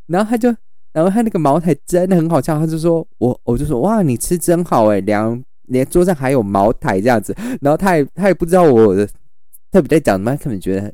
[0.06, 0.48] 然后他就，
[0.92, 2.58] 然后他那个茅台真的很好笑。
[2.58, 7.36] 他就说我，我就说哇，你吃真好哎，两连桌上还有茅台这样子。
[7.60, 9.08] 然后他也他也不知道我的。
[9.70, 10.92] 特别在讲什么，可能觉得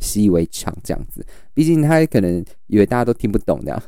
[0.00, 1.24] 习以为常这样子。
[1.52, 3.82] 毕竟他可能以为大家都听不懂的，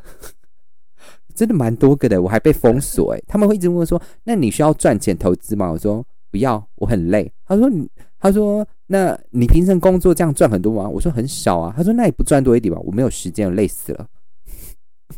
[1.35, 2.21] 真的蛮多个的。
[2.21, 12.81] 我还被封锁哎，他们会一直问说：“那你需要赚钱投资吗？”我说：“不要，我很累。”他说：“你他说那你平时工作这样赚很多吗？”我说：“很少啊。”他说：“那你不赚多一点吧？
[12.81, 14.09] 我没有时间，累死了。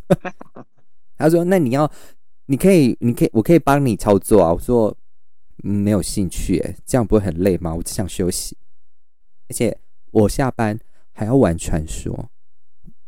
[1.17, 1.91] ”他说：“那你要，
[2.47, 4.95] 你可以，你可以，我可以帮你操作啊。”我说
[5.63, 7.75] ：“没有兴趣，这样不会很累吗？
[7.75, 8.57] 我只想休息。”
[9.49, 9.77] 而且
[10.11, 10.79] 我下班
[11.13, 12.29] 还要玩传说，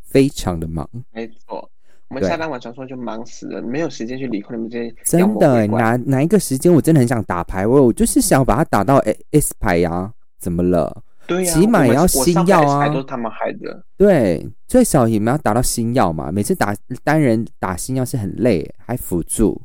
[0.03, 0.89] 非常的忙。
[1.13, 1.71] 没错，
[2.09, 4.95] 我们下班玩传说就忙死了，没有时间去理会你们这些。
[5.05, 8.97] 真的，哪哪一个时间我真的很想打排位我就是想把它打到
[9.31, 11.03] S 牌呀，怎么了？
[11.27, 13.85] 对呀，起码也要星耀啊，都是他们害的。
[13.97, 16.33] 对，最少也要打到星耀嘛。
[16.33, 16.75] 每次打
[17.05, 19.63] 单人打星耀是很累，还辅助，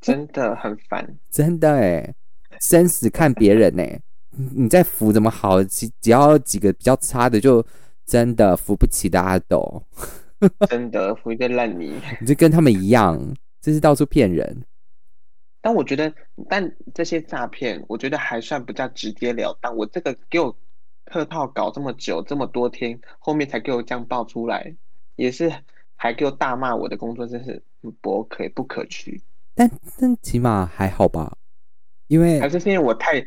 [0.00, 1.16] 真的很烦。
[1.32, 2.14] 真的哎，
[2.60, 3.82] 生死看别人呢。
[4.54, 5.62] 你再扶怎么好？
[5.64, 7.64] 只只要几个比较差的，就
[8.04, 9.82] 真的扶不起的阿斗，
[10.68, 14.62] 真的扶一个烂泥，你就跟他们一样，这是到处骗人。
[15.60, 16.12] 但我觉得，
[16.48, 19.74] 但这些诈骗，我觉得还算比较直截了当。
[19.76, 20.54] 我这个给我
[21.04, 24.76] 客套搞这么久，这么多天，后面才给我这样爆出来，
[25.16, 25.52] 也是
[25.96, 27.60] 还给我大骂我的工作，真是
[28.00, 29.20] 不可不可取。
[29.54, 29.68] 但
[29.98, 31.36] 但起码还好吧。
[32.08, 33.24] 因为还是因为我太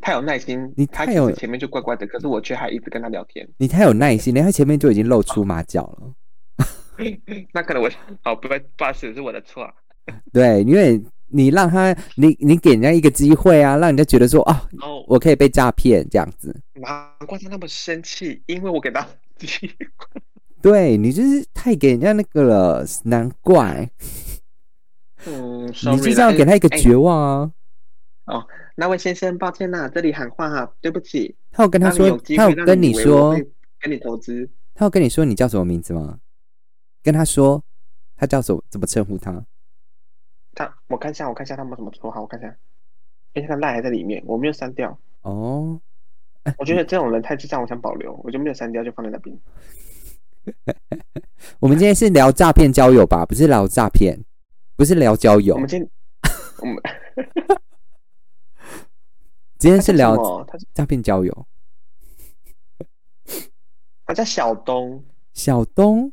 [0.00, 3.48] 太有耐心，你太有前面就乖乖的，可是我却还一直跟他聊天。
[3.58, 6.14] 你太有耐心，连他前面就已经露出马脚了。
[7.52, 7.90] 那可能我
[8.22, 9.68] 好不不好意思，是我的错。
[10.32, 14.68] 对，因为你让他，你你给人家一个机会啊，让人家觉得说啊，
[15.06, 16.54] 我可以被诈骗这样子。
[16.74, 19.06] 难怪他那么生气，因为我给他
[19.38, 19.86] 机会。
[20.62, 23.88] 对你就是太给人家那个了，难怪。
[25.26, 27.50] 嗯， 你就是要给他一个绝望啊。
[28.30, 31.34] 哦，那位先生，抱歉呐，这里喊话哈，对不起。
[31.50, 33.36] 他有跟他说，他有跟你说，
[33.80, 34.48] 跟你投资。
[34.74, 36.20] 他有跟你说你叫什么名字吗？
[37.02, 37.62] 跟他说，
[38.16, 38.62] 他叫什么？
[38.70, 39.44] 怎么称呼他？
[40.54, 42.56] 他，我看一下，我看一下他们什么绰号，我看一下。
[43.34, 44.96] 哎，他赖还在里面，我没有删掉。
[45.22, 45.80] 哦，
[46.56, 49.36] 我觉得这种人太智障，我想保留，我就没有删掉，就放在那边。
[51.58, 53.26] 我们今天是聊诈骗交友吧？
[53.26, 54.24] 不是聊诈骗，
[54.76, 55.54] 不是聊交友。
[55.54, 55.90] 我们今天，
[56.60, 56.76] 我们。
[59.60, 60.16] 今天是聊
[60.72, 61.46] 诈骗交友，
[64.06, 66.10] 他叫小东，小东，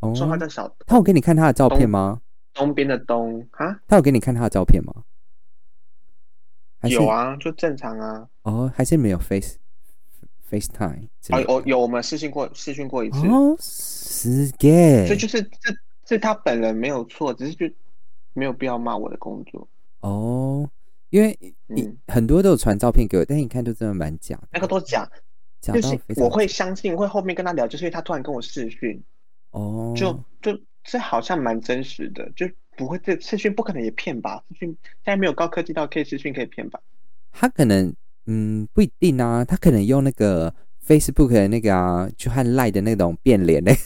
[0.00, 2.20] 哦，说他叫小，他有给你看他的照片吗？
[2.52, 4.92] 东边的东啊，他有给你看他的照片吗？
[6.82, 8.28] 有啊，就正常啊。
[8.42, 9.56] 哦，还是没有 Face
[10.50, 11.06] FaceTime？
[11.30, 13.18] 哦哦，有我们试训过，试训过一次。
[13.28, 15.72] 哦，是 gay，这就是这
[16.06, 17.72] 是他本人没有错，只是就
[18.32, 19.68] 没有必要骂我的工作。
[20.00, 20.68] 哦。
[21.14, 25.08] 因为你很多都有传照片给我，但是你看就真的蛮假，那个都假，
[25.60, 29.00] 就是我会相信，会后面跟他聊，就是因为他突然跟我视讯，
[29.52, 34.42] 哦，就就这好像蛮真实的，就不会这视讯不可能也骗吧？
[34.48, 36.80] 视讯现在没有高科技到可以视讯可以骗吧？
[37.30, 37.94] 他可能
[38.26, 40.52] 嗯不一定啊，他可能用那个
[40.84, 43.78] Facebook 的那个啊，就和赖的那种变脸嘞，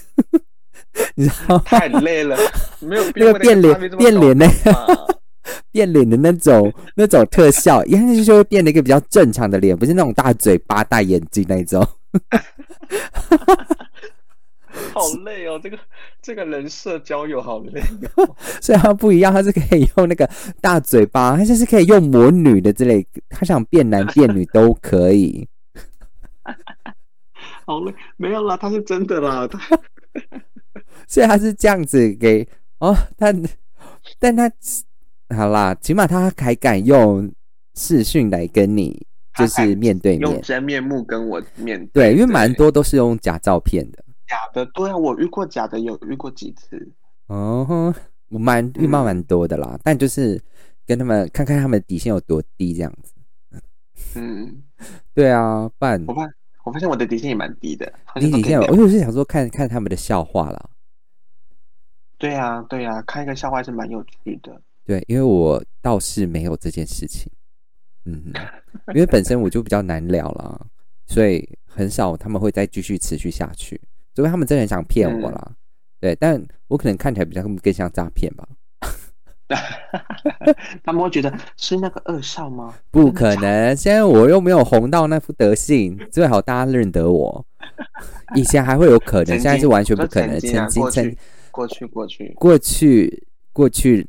[1.15, 2.39] 你知道太累了，
[2.81, 4.47] 没有那个变脸变脸呢。
[5.73, 11.87] 变脸的那种那种特效，一看就会变了一个比较正常的脸，不是那种大嘴巴、大眼睛那种。
[14.93, 15.79] 好累哦，这个
[16.23, 17.83] 这个人设交友好累。
[18.61, 20.29] 所以他不一样，他是可以用那个
[20.61, 25.49] 大嘴巴，他就是可以用魔女的之类，他想变男变女都可以。
[27.67, 29.49] 好累，没有啦，他是真的啦。
[31.07, 33.43] 所以他是这样子给哦，但
[34.19, 34.51] 但他。
[35.35, 37.31] 好啦，起码他还敢用
[37.75, 42.13] 视讯来跟你，就是面对面，用真面目跟我面对。
[42.15, 46.91] 因为蛮多都是用假照片的，假的对啊，我遇过假的，有遇过几次。
[47.27, 47.95] 哦，
[48.31, 50.41] 我蛮遇到蛮多的啦，但就是
[50.87, 53.13] 跟他们看看他们底线有多低这样子。
[54.15, 54.63] 嗯，
[55.15, 56.23] 对啊，不然我发
[56.65, 57.93] 我发现我的底线也蛮低的。
[58.17, 60.71] 你底线，我就是想说看看他们的笑话啦。
[62.17, 64.61] 对啊，对啊，看一个笑话是蛮有趣的。
[64.89, 67.31] 对，因为我倒是没有这件事情，
[68.07, 68.33] 嗯，
[68.95, 70.67] 因为本身我就比较难聊了，
[71.07, 73.79] 所以很少他们会再继续持续下去，
[74.15, 75.53] 除非他们真的很想骗我啦。
[76.01, 78.49] 对，但我可能看起来比较更像诈骗吧。
[80.83, 82.75] 他们会觉得是那个二少吗？
[82.91, 87.47] 不可能，现在我又没有红到那副德性，最好大家认得我。
[88.35, 90.41] 以前还会有可能，现在是完全不可能。
[90.41, 91.17] 曾经，曾
[91.51, 94.07] 过去，过去，过去，过去。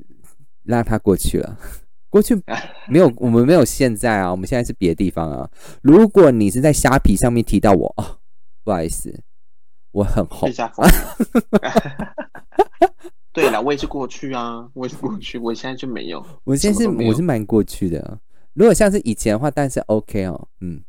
[0.63, 1.57] 让他过去了，
[2.09, 2.35] 过去
[2.89, 5.49] 没有，我们没有现在啊，我们现在是别的地方啊。
[5.81, 8.17] 如果你是在虾皮上面提到我哦，
[8.63, 9.23] 不好意思，
[9.91, 10.49] 我很红。
[13.31, 16.25] 对了，我也是过去啊，我也是过去，我现在就没有。
[16.43, 18.19] 我现在是我是蛮过去的。
[18.53, 20.81] 如果像是以前的话，但是 OK 哦，嗯，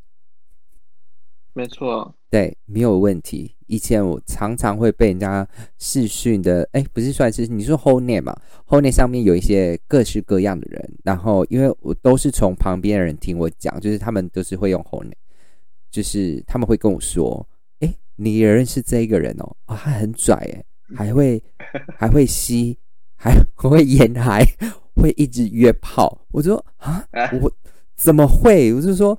[1.53, 2.15] 没错。
[2.31, 3.55] 对，没有问题。
[3.71, 5.47] 以前我常常会被人家
[5.79, 15.15] 视讯的，哎，不是算是你说 whole name 嘛？whole name 上面有一些各式各样的人，然后因为我都是从旁边的人听我讲，就是他们都是会用 whole name，
[15.89, 17.47] 就是他们会跟我说，
[17.79, 20.65] 哎，你也认识这一个人哦，啊，他很拽哎，
[20.97, 21.41] 还会
[21.97, 22.77] 还会吸，
[23.15, 24.45] 还 会沿海，
[24.97, 26.21] 会一直约炮。
[26.33, 27.07] 我说啊，
[27.41, 27.53] 我
[27.97, 28.75] 怎么会？
[28.75, 29.17] 我就说。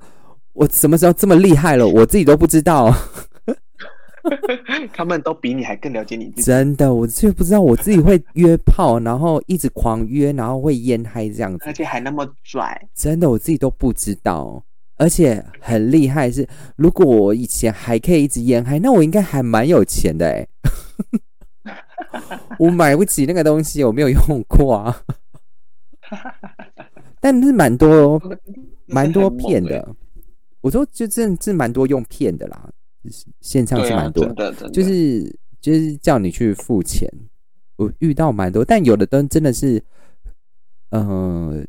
[0.54, 1.88] 我什么时候这么厉害了？
[1.88, 2.94] 我自己都不知道。
[4.94, 6.42] 他们都比你还更了解你自己。
[6.42, 12.88] 真的，我就不知道我自己会约炮，然后一直狂约，然后会烟嗨这样子，而且还那么拽。
[12.94, 14.62] 真的，我自己都不知道。
[14.98, 20.46] 而且很厉害是，如果我以前还可以一直烟嗨，那我应该还蛮有钱的哎。
[22.58, 25.02] 我买不起那个东西，我没有用过啊。
[27.20, 28.20] 但是蛮多，
[28.86, 29.96] 蛮多骗的。
[30.60, 32.71] 我说，就真是蛮多用骗的啦，就是
[33.40, 34.26] 线上是蛮多，
[34.72, 37.08] 就是就是叫你去付钱。
[37.76, 39.82] 我遇到蛮多，但有的灯真的是，
[40.90, 41.66] 嗯，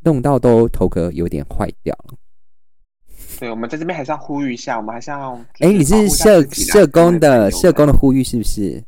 [0.00, 2.14] 弄到都头壳有点坏掉了。
[3.40, 8.84] 对，我们在这边还是要呼吁一下，我们还是要，哎，你是社社工的社工的呼吁是不是？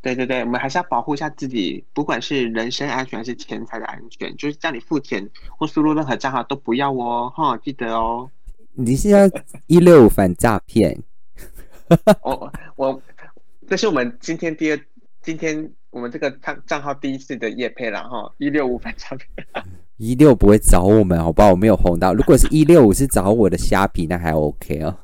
[0.00, 8.28] 对对对，我们还是要保护一下自己，不管是人身安全还是钱财的安全，就是叫你付钱或输入任何账号都不要哦，哈，记得哦。
[8.74, 9.28] 你是要
[9.66, 10.98] 一六五反诈骗？
[12.22, 13.02] 我 我，
[13.68, 14.80] 这是我们今天第二，
[15.20, 19.28] 今天我们这个账账号第一次的夜配了哈，一六五反诈骗。
[19.98, 21.50] 一六不会找我们，好不好？
[21.50, 22.14] 我没有红到。
[22.14, 24.96] 如果是一六五是找我的虾皮，那还 OK 哦。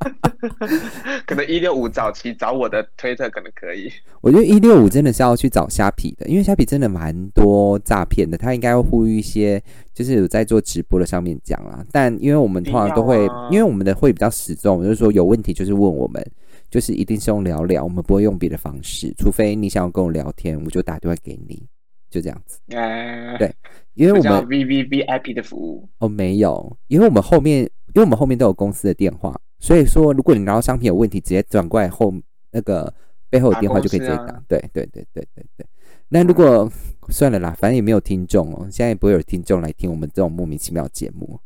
[1.26, 3.92] 可能一六五早期找我的推特可能可以。
[4.22, 8.38] 我觉得一六五真的是要去找虾皮的，因为虾皮真的蛮多诈骗的。
[8.38, 11.84] 他应该会呼吁一些，就是有在做直播的上面讲啦。
[11.92, 16.24] 但因为我们通常都会，因为我们的会比较始终，就是说有问题就是问我们，
[16.70, 21.62] 就是一定是用聊聊，我们不会用别的方式，除非你想要跟我聊天，我就打电话给你，
[22.10, 22.58] 就这样子。
[22.66, 23.54] 对，
[23.94, 29.38] 因为我们 V V V I P 的服务哦没有，因为我们后面，因为我们后面都有公司的电话。
[29.58, 32.12] 所以说，如果你拿到商品有问题，直接转过来后
[32.50, 32.92] 那个
[33.28, 34.42] 背后的电话就可以直接打。
[34.48, 35.66] 对对对对对对。
[36.08, 36.70] 那如果
[37.10, 41.38] 算了啦，反正也没有听众哦，现在也不会有听众来听我们这种莫名其妙的节目。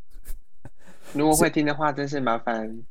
[1.13, 2.83] 如果会听的话，真是麻烦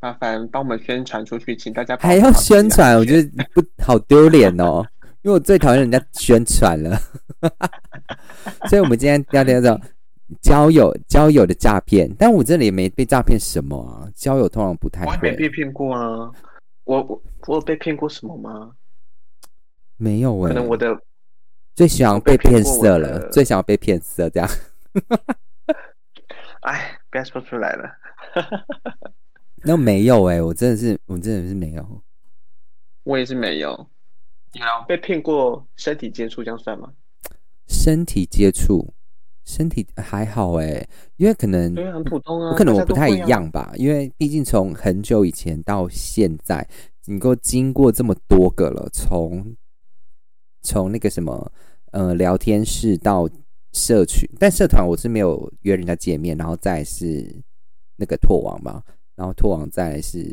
[0.00, 4.84] 麻烦帮我们宣传出去，请大家还要宣传，我觉得不好丢脸哦，
[5.22, 6.98] 因为我最讨厌人家宣传了。
[8.68, 9.80] 所以我们今天要聊聊。
[10.40, 14.08] 交友交友的诈骗，但我这里也没被诈骗什么啊。
[14.14, 15.14] 交友通常不太会。
[15.20, 16.32] 没被骗过啊。
[16.84, 18.72] 我我我有被骗过什么吗？
[19.98, 20.48] 没有哎。
[20.48, 20.98] 可能我的
[21.74, 24.48] 最喜欢被骗色了，最想要被骗色这样。
[26.62, 27.90] 哎，不要说出来了。
[29.64, 32.02] 那没有哎，我真的是我真的是没有。
[33.02, 33.86] 我也是没有。
[34.60, 36.92] 有被骗过身体接触，这样算吗？
[37.68, 38.92] 身体接触。
[39.44, 40.86] 身体还好哎，
[41.16, 46.64] 因为可能因为很普通啊，可能我不太一样吧，因为毕竟从很久以前到现在，
[47.06, 49.56] 你够经过这么多个了，从
[50.62, 51.52] 从那个什么
[51.90, 53.28] 呃聊天室到
[53.72, 57.34] 社群，但社团我是没有约人家见面，然后再是
[57.96, 58.80] 那个拓网嘛，
[59.16, 60.32] 然后拓网再是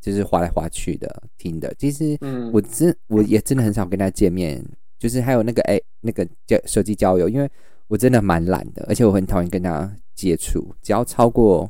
[0.00, 4.64] 就是划来划去的听的，其实嗯，我真我也真的很少跟他见面，
[4.98, 7.50] 就是还有那个哎那个交手机交友，因为。
[7.90, 10.74] 我真的蛮懒的，而且我很讨厌跟他接触。
[10.82, 11.66] 只要超过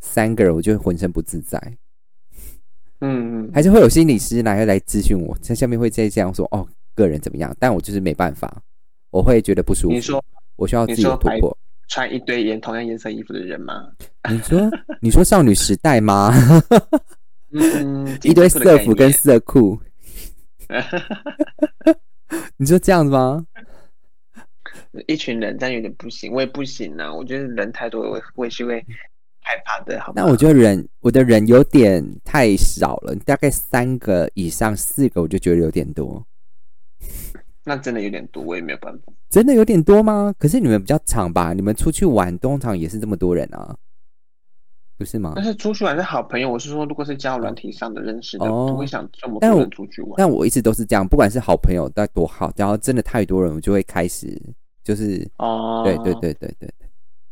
[0.00, 1.60] 三个人，我就浑身不自在。
[3.02, 7.54] 嗯嗯， 还是会有心理师来来咨询我，在下面会再这样说哦，个人怎么样？
[7.60, 8.62] 但我就是没办法，
[9.10, 9.92] 我会觉得不舒服。
[9.94, 10.24] 你说，
[10.56, 11.54] 我需要自己突破。
[11.90, 13.92] 穿一堆颜同样颜色衣服的人吗？
[14.30, 14.70] 你说，
[15.02, 16.32] 你说少女时代吗？
[17.50, 19.78] 嗯，一堆色服跟色裤。
[22.58, 23.44] 你就这样子吗？
[25.06, 27.12] 一群人这样有点不行，我也不行啊。
[27.12, 28.84] 我觉得人太多，我我也是会
[29.40, 30.00] 害怕的。
[30.00, 36.26] 好，那我觉得人我的人有点太少了，大概三个以上，四个我就觉得有点多。
[37.64, 39.12] 那真的有点多，我也没有办法。
[39.30, 40.34] 真的有点多吗？
[40.38, 41.52] 可是你们比较长吧？
[41.52, 43.76] 你们出去玩通常也是这么多人啊，
[44.98, 45.32] 不是吗？
[45.36, 50.14] 但是出去玩是好朋友，我是说，如果是交友软体上的认识的，不会想这么多人出去玩。
[50.16, 54.36] 但我一直都是这样，不管是好朋友再多好，然后真的太多人，我就会开始。
[54.82, 56.72] 就是哦，对对对对对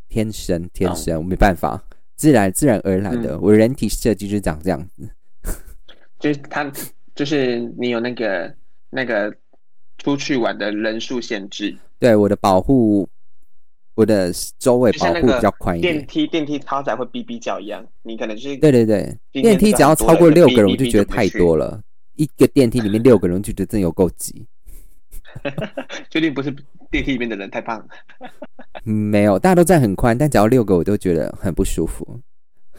[0.09, 1.83] 天生天生，我没办法，
[2.15, 5.09] 自然自然而然的，我人体设计就长这样子。
[6.19, 6.71] 就是他，
[7.15, 8.53] 就是你有那个
[8.91, 9.35] 那个
[9.97, 11.75] 出去玩的人数限制。
[11.97, 13.09] 对，我的保护，
[13.97, 15.95] 我的周围保护比较宽一点。
[15.95, 21.81] 电梯电梯超载会哔哔叫一样，你可能就是对对对，电梯只要超过六个人，我就觉得太多了。
[22.15, 24.45] 一个电梯里面六个人，就觉得真有够挤。
[26.11, 26.55] 确定不是
[26.91, 27.83] 电梯里面的人太胖？
[28.83, 32.19] 没有，大家都站很宽，但只要六个，我都觉得很不舒服。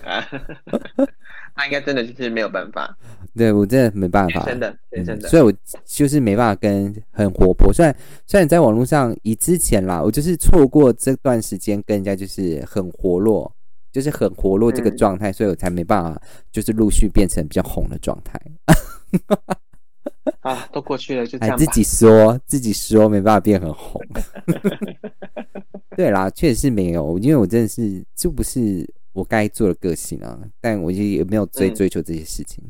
[1.59, 2.97] 那应该真的就是没有办法。
[3.37, 5.29] 对我真的没办法，真的，真的。
[5.29, 5.53] 所以我
[5.85, 7.73] 就是没办法跟很活泼。
[7.73, 7.95] 虽然
[8.27, 13.53] 虽然在网络上以之前啦，我就是错过这段时间跟人家就是很活络，
[13.93, 18.41] 就是很活络这个状态，所以我才没办法就是陆续变成比较红的状态。
[20.41, 21.57] 啊，都过去了，就这样。
[21.57, 24.01] 自己说，自己说，没办法变很红。
[25.97, 28.89] 对啦，确实是没有，因为我真的是这不是
[29.19, 30.41] 我该做的个性啊。
[30.61, 32.65] 但我就也没有追追求这些事情。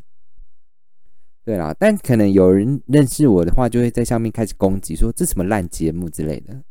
[1.44, 6.62] 对啦，但可能有人认识我的话，就会在上面开始攻击，说这什么烂节目之类的。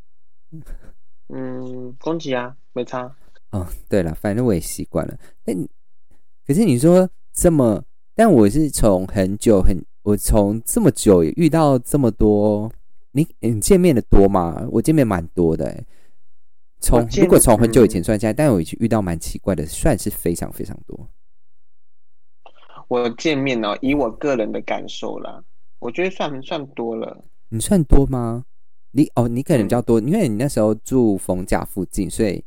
[1.29, 3.15] 嗯，攻击啊，没差。
[3.51, 5.17] 哦，对了，反正我也习惯了。
[5.43, 5.55] 但
[6.45, 7.83] 可是你说这么，
[8.15, 9.83] 但我是从很久很。
[10.03, 12.71] 我从这么久遇到这么多，
[13.11, 14.65] 你你见面的多吗？
[14.71, 15.83] 我见面蛮多的，
[16.79, 21.09] 从如果从很久以前算下来，但我遇到蛮奇怪的，算是非常非常多。
[22.87, 25.43] 我见面哦，以我个人的感受啦，
[25.79, 27.25] 我觉得算算多了。
[27.49, 28.45] 你算多吗？
[28.91, 32.45] 你哦，你可能比较多，因为你那时候住逢甲附近，所以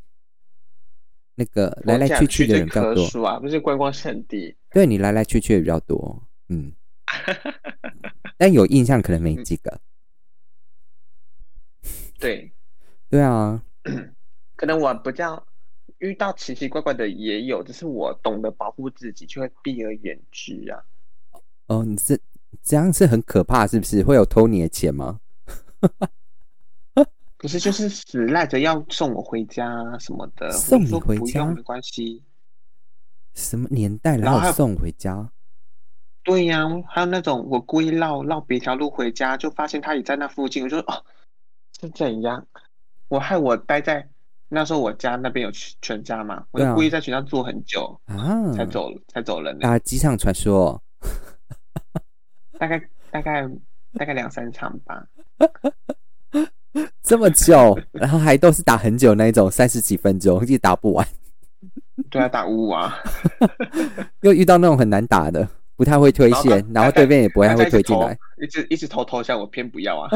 [1.35, 4.57] 那个来来去去的人比较多啊，不是观光圣地。
[4.70, 6.72] 对你来来去去也比较多，嗯。
[8.39, 9.81] 但有印象可能没几个。
[12.18, 12.53] 对，
[13.09, 13.62] 对啊，
[14.61, 15.42] 可能我比较
[16.00, 20.84] 遇到奇奇怪怪的也有，只是我懂得保护自己，就会避而远之啊。
[21.68, 22.18] 哦，你这
[22.62, 24.02] 这样是很可怕，是不是？
[24.02, 25.18] 会有偷你的钱吗？
[27.38, 32.22] 不是，就是死赖着要送我回家什么的，送你回家不用没关系。
[33.32, 34.24] 什么年代了？
[34.24, 35.32] 然后送回家？
[36.22, 41.02] 对呀、还有那种我故意绕绕别条路回家，就发现他也在那附近，我就说哦
[41.80, 42.46] 是怎样？
[43.08, 44.06] 我害我待在
[44.53, 49.78] 那时候我家那边有全全家嘛，我就故意在全家坐很久、啊，才走才走人呢，啊！
[49.78, 50.82] 机场传说，
[52.59, 52.78] 大概
[53.12, 53.48] 大概
[53.94, 55.07] 大概两三场吧。
[57.01, 61.07] 这么久， 然后还都是打很久那一种，三十几分钟，一直打不完。
[62.11, 62.96] 对啊，打五啊，
[64.22, 70.11] 又遇到那种很难打的，不太会推线，然后对面也不太会推进来，，一直一直投投下我，偏不要啊。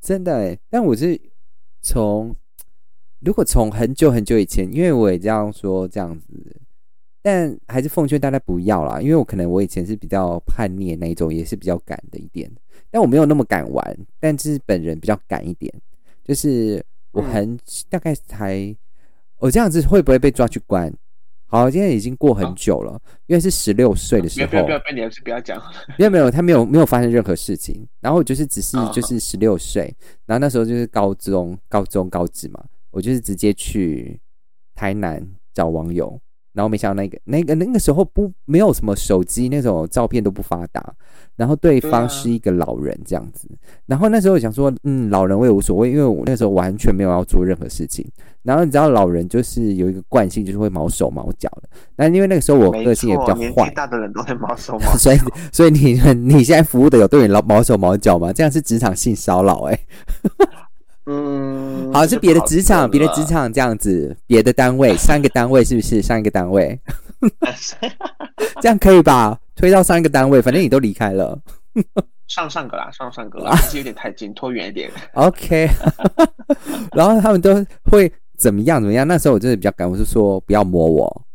[0.00, 0.58] 真的哎。
[0.70, 1.20] 但我是
[1.86, 2.34] 从
[3.20, 6.26] 如果从很久很久以前，因为我也这样说这样子，
[7.22, 12.50] 但还是奉劝大家不要啦，因为我可能我以前是比较叛逆的那一种，也是比较敢的一点，
[12.90, 15.72] 但我没有那么敢玩，但是本人比较敢一点，
[16.24, 17.58] 就是我嗯很、
[17.88, 18.76] 大概才
[19.38, 20.92] 我这样子会不会被抓去关？
[21.48, 24.48] 好，现在已经过很久了，因为是十六岁的时候。
[24.48, 25.62] 不要不要不，要，你还是不要讲。
[25.96, 28.90] 没有没有，他没有没有发生任何事情，然后我就是只是啊。
[28.92, 29.94] 就是十六岁，
[30.26, 34.20] 然后那时候就是高中高中高职嘛，我就是直接去
[34.74, 35.24] 台南
[35.54, 36.20] 找网友，
[36.52, 40.94] 然后没想到那个那个那个时候不没有什么手机那种照片都不发达，
[41.36, 43.48] 然后对方是一个老人这样子，
[43.86, 48.04] 然后那时候我想说，嗯，老人我也无所谓，因为我那时候完全没有要做任何事情，
[48.42, 53.68] 然后你知道老人就是有一个惯性，就是会毛手毛脚的，那因为那个时候我个性也比较坏。
[53.68, 55.18] 纪，大的人都会毛手毛 所以
[55.52, 58.32] 所以你 你现在服务的有对你老毛手毛脚吗？
[58.32, 59.78] 这样是职场性骚扰哎。
[61.08, 66.02] 嗯，好，是别的职场，别的职场这样子，别的单位，上一个单位是不是？
[66.02, 66.80] 上一个单位，
[68.60, 69.38] 这样可以吧？
[69.56, 71.36] 推到上一个单位，反正你都离开了。
[72.28, 74.90] 上上个啦，上上个啦，还是有点太近，拖远一点。
[75.14, 75.68] OK，
[76.92, 79.06] 然后他们都会怎么样怎么样？
[79.06, 81.26] 那时候我真的比较赶，我是说不要摸我。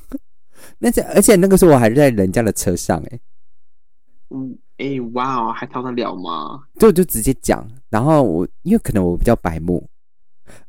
[0.78, 3.20] 那这而且那个时候我还是在人家的车上哎、
[4.30, 6.60] 嗯，哎，哇哦，还逃得了吗？
[6.78, 7.66] 就就直接讲。
[7.88, 9.88] 然后我因为可能我比较白目，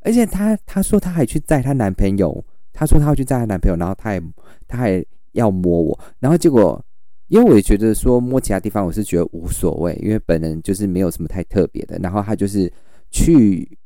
[0.00, 4.22] 而且她她说她还去载她男朋友，她说她要去载她男朋友，然后她也
[4.66, 6.84] 她还要摸我，然后结果
[7.28, 11.98] 因为我也觉得说摸其他地方我是觉得无所谓，因为本人就是没有什么太特别的。
[11.98, 12.72] 然后她就是
[13.10, 13.78] 去，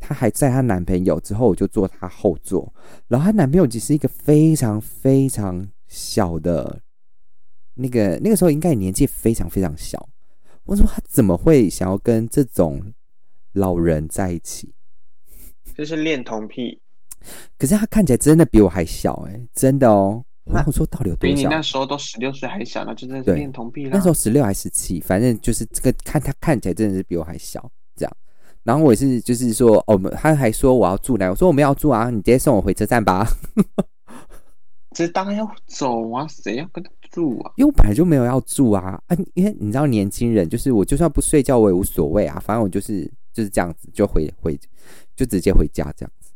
[0.00, 2.72] 她还在她男朋友之后，我就坐她后座，
[3.08, 6.80] 然后她男朋友其实是一个非常非常小的。
[7.74, 10.08] 那个那个时候应该年纪非常非常小，
[10.64, 12.92] 我说他怎么会想要跟这种
[13.54, 14.74] 老人在一起？
[15.74, 16.82] 就是恋童癖，
[17.58, 20.22] 可是他看起来真的比我还小哎、真的哦。
[20.52, 21.34] 我那想说到底有多小？
[21.34, 23.90] 比你那时候都十六岁还小，那就真的是对恋童癖了。
[23.92, 28.16] 那时候十六还十七，反正就是这个看他看起来真的是比我还小这样。
[28.62, 31.28] 然后我也是就是说，哦，我们他还说我要住哪？
[31.28, 33.26] 我说我们要住啊，你直接送我回车站吧，
[34.94, 37.52] 这当然要走啊，谁要跟他住啊？
[37.56, 44.56] 因为我本来就没有要住啊啊，因为你知道年轻人就是我就算不睡觉我也无所谓啊，反正我就是就是这样子就回回
[45.16, 46.32] 就直接回家这样子。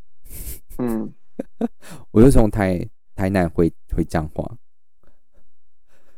[0.79, 1.15] 嗯，
[2.11, 2.85] 我就从台
[3.17, 4.57] 台南回回彰化。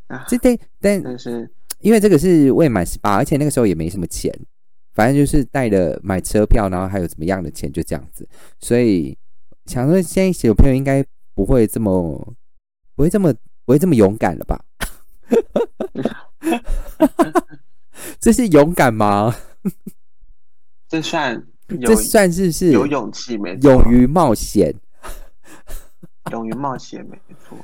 [0.08, 4.32] 啊这对，但真是因为这个是未满十八，而且那个时候也没什么钱，
[4.94, 8.28] 反正就是带了买车票，然后还有怎么样的钱，就这样子。
[8.58, 9.16] 所以
[9.66, 12.34] 想说，现在小朋友应该不会这么
[12.94, 13.32] 不会这么
[13.64, 14.64] 不会这么勇敢了吧？
[18.18, 19.34] 这是勇敢吗？
[20.88, 24.74] 这算有这算是是有勇气没错，勇于冒险。
[26.30, 27.18] 勇于冒险没
[27.48, 27.58] 错。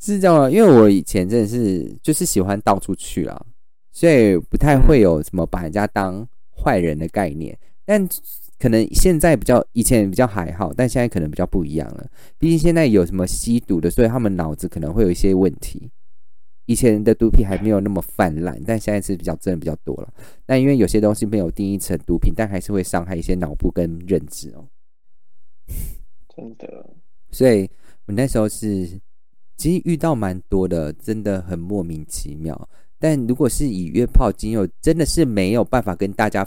[0.00, 0.50] 是这样吗？
[0.50, 3.46] 因为我以前真的是就是喜欢到处去啦，
[3.92, 7.58] 所以不太会有什么把人家当坏人的概念。
[7.84, 8.08] 但
[8.58, 12.06] 可能现在比较以前比较还好，但现在可能比较不一样了。
[12.38, 15.90] 毕竟现在有什么吸毒的，所以他们脑子可能会有一些问题。
[16.64, 20.08] 以前的毒品还没有那么泛滥，但现在是比较真的比较多了。
[20.46, 24.66] 那因为有些东西没有定义成毒品，但还是会伤害一些脑部跟认知哦。
[26.34, 26.86] 真的，
[27.30, 27.68] 所以
[28.06, 29.00] 我那时候是
[29.56, 32.68] 其实遇到蛮多的，真的很莫名其妙。
[32.98, 36.46] 但如果是以约炮经友，真的是没有办法跟大家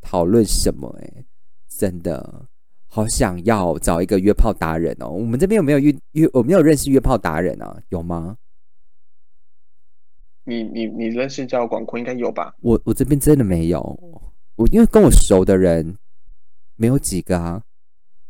[0.00, 1.24] 讨论什么哎、
[1.68, 2.46] 真的
[2.86, 5.08] 好想要找一个约炮达人哦。
[5.08, 6.28] 我们这边有没有约约？
[6.32, 7.82] 我没有认识约炮达人啊？
[7.90, 8.36] 有吗？
[10.44, 12.54] 你你你认识叫广坤应该有吧？
[12.60, 13.80] 我我这边真的没有。
[14.56, 15.96] 我因为跟我熟的人
[16.76, 17.62] 没有几个啊，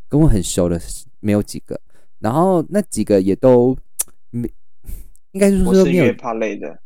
[0.09, 0.79] 跟我很熟的
[1.21, 1.79] 没有几个，
[2.19, 3.77] 然后那几个也都
[4.29, 4.51] 没，
[5.31, 6.79] 应该是说没有约炮类的。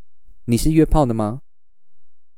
[0.45, 1.41] 你是约炮的吗？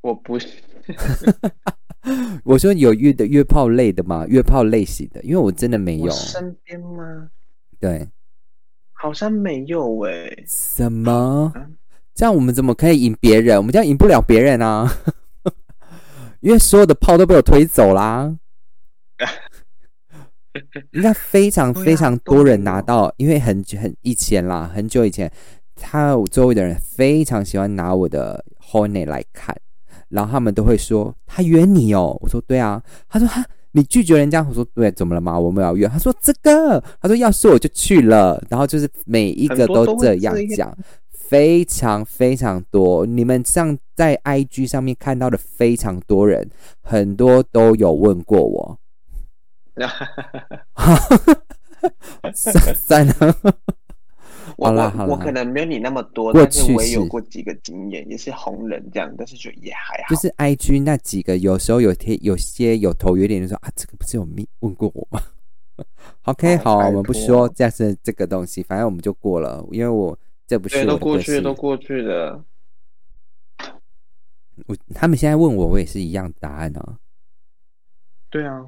[0.01, 0.47] 我不是。
[2.43, 4.25] 我说有约的约炮类的吗？
[4.27, 6.09] 约炮类型的，因为我真的没有。
[6.11, 7.29] 身边吗？
[7.79, 8.07] 对，
[8.93, 10.43] 好像没有诶。
[10.47, 11.51] 什么？
[12.13, 13.57] 这样我们怎么可以赢别人？
[13.57, 14.87] 我们这样赢不了别人啊！
[16.41, 18.37] 因为所有的炮都被我推走啦。
[20.93, 25.31] 应该非常非常多人拿到，因为很很以前啦，很久以前，
[25.75, 29.55] 他周围的人非常喜欢拿我的 Honey 来看，
[30.09, 35.37] 然后他们都会说他约你哦，我说对啊，他说哈你拒绝人家，我说对，怎么了吗？
[35.37, 40.73] 我们要约，他说这个，他说要是我就去了，然后就是每一个都这样讲，
[41.11, 46.49] 非常非常多，你们像在 IG 上面看到的非常多人，
[46.81, 48.79] 很多都有问过我。
[49.75, 50.97] 哈
[52.33, 53.13] 算算了，
[54.57, 60.09] 好了好了，我可能没有你那么多，但是我也有过几个经验，也是红人这样，但是就也还好。
[60.09, 65.21] 就是 I G 那几个，有时候有贴，有些有头有脸就说啊，这个不是有问问过我吗？
[66.23, 70.17] OK，好，我们不说这是这个东西，反正我们就过了，因为我
[70.47, 72.41] 这不是都过去都过去的。
[74.67, 76.97] 我他们现在问我，我也是一样答案啊。
[78.29, 78.65] 对啊。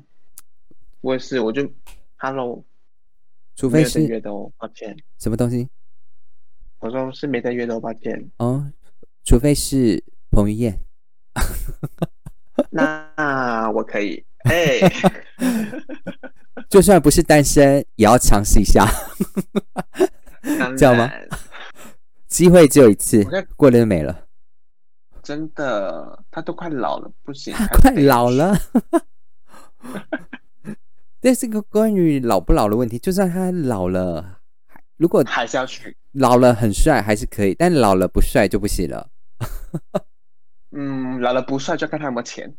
[1.02, 1.70] 我也是，我就
[2.18, 2.64] ，Hello，
[3.56, 4.98] 除非是约的哦，抱歉。
[5.20, 5.70] 什么东西？
[6.80, 8.30] 我说是没在约的，抱歉。
[8.38, 8.72] 哦，
[9.24, 10.80] 除非是彭于晏。
[12.72, 14.80] 那 我可以，哎，
[16.70, 18.86] 就算不是单身，也要尝试一下，
[20.76, 21.10] 知道吗？
[22.28, 23.24] 机会只有一次，
[23.56, 24.26] 过了就没了。
[25.24, 28.58] 真的，他都快老了，不行，快老了。
[31.28, 32.98] 这是个关于老不老的问题。
[32.98, 34.40] 就算他老了，
[34.96, 39.10] 如果还是要去老了很帅还是可以，但老了不帅就不行了。
[40.72, 42.56] 嗯，老了不帅就看他有没有钱。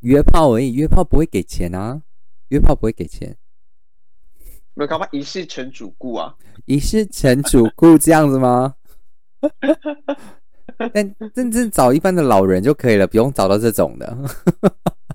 [0.00, 2.00] 约炮而已，约炮不会给钱啊！
[2.48, 3.36] 约炮不会给钱。
[4.72, 6.34] 没有搞嘛，一世成主顾啊！
[6.64, 8.76] 一世成主顾这样子吗？
[10.94, 14.16] 但真正找一般的老人就可以了，不用找到这种的。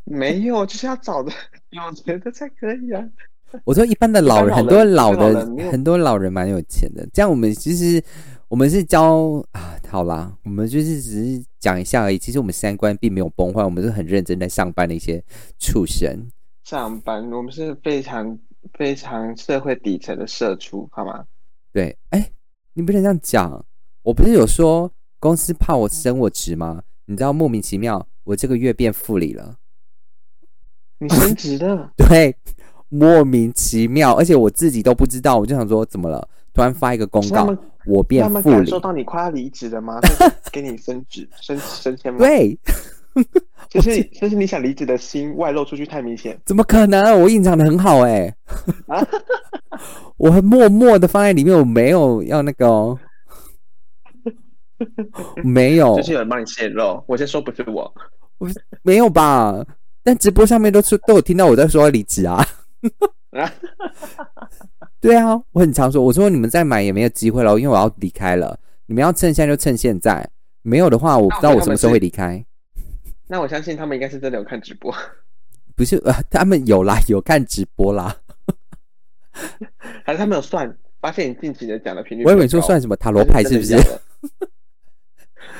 [0.06, 1.32] 没有，就是要找的
[1.72, 3.04] 有钱的才可以啊。
[3.64, 7.08] 我说一般的老人，很多老的很多老人蛮有钱的。
[7.14, 8.04] 这样我们其实
[8.48, 12.18] 我们是教啊，好啦，我们就是只是讲一下而已。
[12.18, 15.24] 其实我们三观并没有崩坏，我们是很认真在上班的一些
[15.58, 16.28] 畜生。
[16.64, 18.38] 上班，我们是非常
[18.74, 21.26] 非常社会底层的社畜，好吗？
[21.72, 22.30] 对，哎，
[22.74, 23.66] 你不能这样讲。
[24.04, 26.84] 我不是有说公司怕我升我职吗？
[27.06, 29.56] 你知道莫名其妙，我这个月变副理了。
[30.98, 31.92] 你升职了？
[31.98, 32.36] 对，
[32.90, 35.38] 莫名其妙，而且我自己都不知道。
[35.38, 36.28] 我就想说，怎么了？
[36.54, 37.54] 突然发一个公告，
[37.86, 38.70] 我变副理。
[38.70, 40.00] 收到你快要离职了吗？
[40.54, 42.20] 给你升职、升升迁吗？
[42.20, 42.58] 对，
[43.70, 46.40] 就是就是你想离职的心外露出去太明显。
[46.46, 47.20] 怎么可能？
[47.20, 48.34] 我隐藏的很好哎，
[50.16, 52.98] 我很默默的放在里面，我没有要那个，
[55.44, 55.98] 没有。
[55.98, 57.94] 就是有人帮你泄露，我先说不是我，
[58.38, 58.48] 我
[58.82, 59.62] 没有吧？
[60.06, 62.48] 但直播上面都是都有听到我在说离职啊，
[65.02, 68.56] 对啊，我很常说，我说你们再买也没有机会了，因为我要离开了。
[68.86, 70.30] 你们要趁现在就趁现在，
[70.62, 72.46] 没有的话，我不知道我什么时候会离开。
[73.26, 74.94] 那我相信他们应该是真的有看直播，
[75.76, 75.98] 不是？
[76.06, 78.16] 呃，他们有啦，有看直播啦，
[80.06, 82.26] 还是他们有算，发现你近期的讲的频率？
[82.26, 83.76] 我以为说算什么塔罗牌是不是？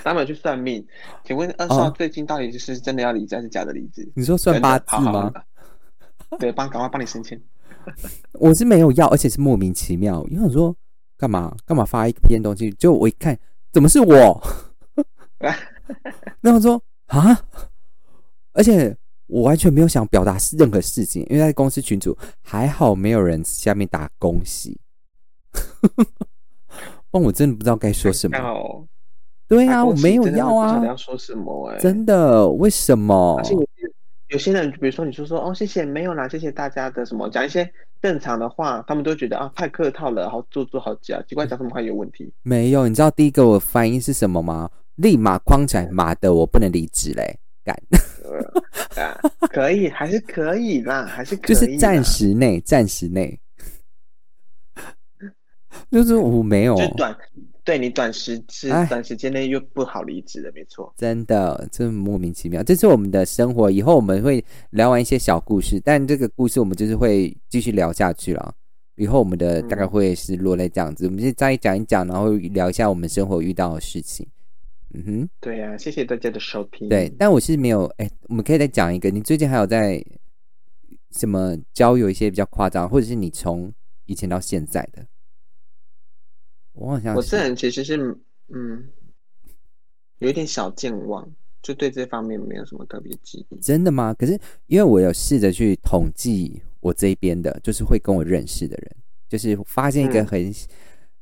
[0.06, 0.86] 他们去算命，
[1.24, 4.08] 请问二少最近到底是真的要离职还是假的离职？
[4.14, 5.34] 你说算八字吗？
[6.38, 7.42] 对，帮赶快帮你升迁。
[8.34, 10.24] 我是没有要，而且是莫名其妙。
[10.30, 10.76] 因为我说
[11.18, 13.36] 干嘛干嘛发一篇东西，就我一看，
[13.74, 14.42] 怎么是我？
[16.40, 17.40] 那我说啊，
[18.54, 18.96] 而且
[19.26, 24.80] 我完全没有想表达任何事情，因为在公司群组还好没有人下面打恭喜，
[27.10, 28.88] 不然我真的不知道该说什么。
[29.48, 30.84] 对啊，我没有要啊！
[30.86, 31.70] 要说什么？
[31.70, 32.48] 哎，真的？
[32.50, 33.36] 为什么？
[33.38, 33.56] 而且
[34.30, 37.70] 有些人，比如说你说说哦，谢谢，没有啦，谢谢大家的什么，讲一些
[38.02, 42.34] 正常的话，他们都觉得啊，太客套了，好做作好假，奇怪，讲什么话有问题？
[42.42, 44.70] 没有，你知道第一个我反应是什么吗？
[44.96, 47.38] 立马框起来，妈的，我不能离职嘞！
[47.64, 47.78] 干，
[49.50, 53.40] 可以，还是可以啦，还是 就是暂时内，暂时内，
[55.92, 57.16] 就是我没有，就短。
[57.66, 60.94] 对你短时是哎短时间内又不好离职的，没错。
[60.96, 62.62] 真的，这莫名其妙。
[62.62, 68.54] 这是我们的生活，以后我们会聊完一些小故事，但这个故事我们就是会继续聊下去了。
[68.98, 74.26] 以后我们的嗯大概会是落在这样子，我们就再讲一讲，然后聊一下我们生活遇到的事情。
[74.94, 76.88] 嗯哼，对呀、谢谢大家的收听。
[76.88, 80.02] 对，但我是没有，哎、我们可以再讲一个，你最近还有在
[81.12, 83.74] 什么交友一些比较夸张，或者是你从
[84.06, 85.06] 以前到现在的？
[86.76, 88.18] 我好像我这人其实是
[88.50, 88.84] 嗯，
[90.20, 91.28] 有一点小健忘，
[91.62, 93.56] 就对这方面没有什么特别记忆。
[93.62, 94.14] 真的吗？
[94.14, 98.96] 可是因为我有试着去统计我这边的，就是会跟我认识的人，
[99.28, 100.54] 就是发现一个嗯很、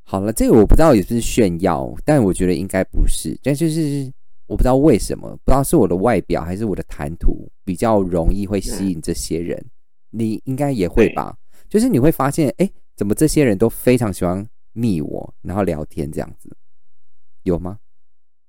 [0.03, 4.11] 好了，这个我不知道也不是炫耀，但我觉得应该不是，但就是
[4.47, 9.63] 我不知道为什么，不知道是我的外表还是我的谈吐比较容易会吸引这些人，
[10.09, 11.37] 你应该也会吧？
[11.69, 16.49] 就是你会发现，哎、怎么这些人都非常喜欢密我，然后聊天这样子，
[17.43, 17.79] 有吗？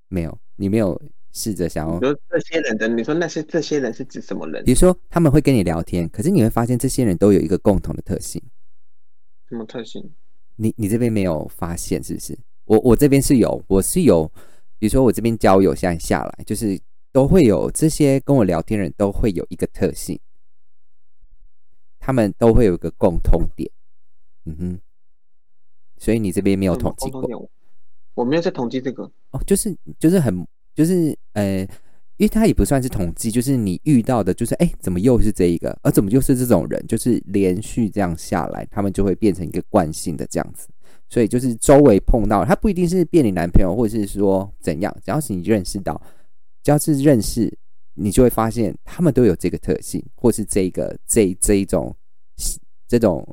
[0.08, 1.00] 没有，你没有
[1.32, 4.72] 试着想要你说这些人的，你说那些这些人是指什么人比？
[4.72, 8.42] 如说他们会跟你聊天，可是你会发现这些人都有一个共同的特性，
[9.48, 10.12] 什么特性？
[10.56, 12.38] 你你这边没有发现是不是？
[12.66, 14.26] 我我这边是有，我是有，
[14.78, 20.18] 比如说我这边交友现在下来，就是都会有这些跟我聊天的人都会有一个特性，
[21.98, 23.68] 他们都会有一个共通点，
[24.44, 24.80] 嗯哼，
[26.04, 27.50] 所以你这边没有统计过？
[28.12, 29.10] 我没有在统计这个。
[29.30, 31.60] 哦，就是就是很就是呃，
[32.18, 40.68] 因为它也不算是统计，就是你遇到的，就是哎，怎么又是这一个，而怎么又是这种人，就是连续这样下来，他们就会变成一个惯性的这样子。
[41.08, 45.98] 所以就是周围碰到他不一定是变你男朋友，或者是说怎样，只要是你认识到，
[46.62, 47.50] 只要是认识，
[47.94, 51.96] 你就会发现他们都有这个特性，或是这个这这一种
[52.86, 53.26] 这种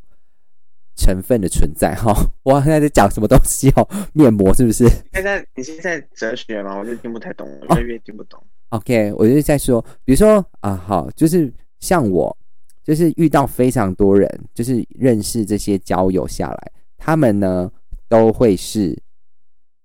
[0.95, 2.13] 成分的存在哈。
[2.43, 3.87] 我现在在讲什么东西哦？
[4.13, 4.87] 面膜是不是？
[5.13, 8.41] 现在你现在哲学嘛，我就听不太懂，我越来越听不懂。
[8.69, 12.35] OK，我就是在说，比如说啊，好，就是像我，
[12.83, 17.69] 就是遇到非常多人，就是认识这些交友下来，他们呢
[18.07, 18.97] 都会是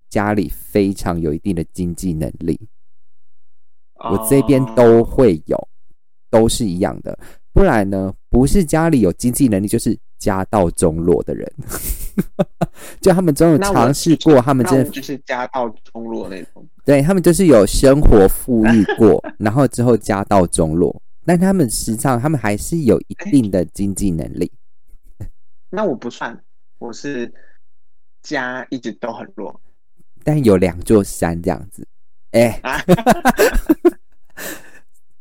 [0.09, 2.57] 家里非常有一定的经济能力，
[4.09, 5.67] 我这边都会有，
[6.29, 7.17] 都是一样的。
[7.51, 11.51] 不然呢，不是家里有经济能力，就是家道中落的人，
[13.01, 16.65] 就他们真的尝试过，他们真的就是家道中落那种。
[16.85, 24.51] 对他们就是有生活富裕过， 然后之后家道中落，但他们实际上他们还是有一定的经济能力。
[25.69, 26.41] 那我不算，
[26.79, 27.31] 我是
[28.23, 29.59] 家一直都很弱。
[30.23, 31.87] 但有两座山这样子，
[32.31, 32.81] 哎、啊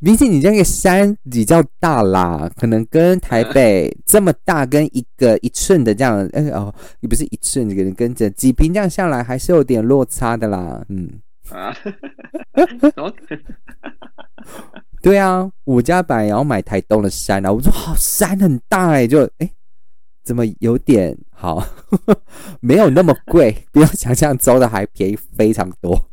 [0.06, 10.80] 毕竟你这个山比较大啦，可能跟台北 这么大，跟一个一寸的这样，哎、哦，也不是一寸，可能跟着几平这样下来，还是有点落差的啦。
[10.90, 11.10] 嗯，
[11.50, 11.74] 啊，
[15.02, 19.50] 对啊，我家本来也要买台东的山啊，我说好山很大哎、就哎、
[20.22, 21.66] 怎么有点好，
[22.62, 26.08] 没有那么贵，比我想象中的还便宜非常多。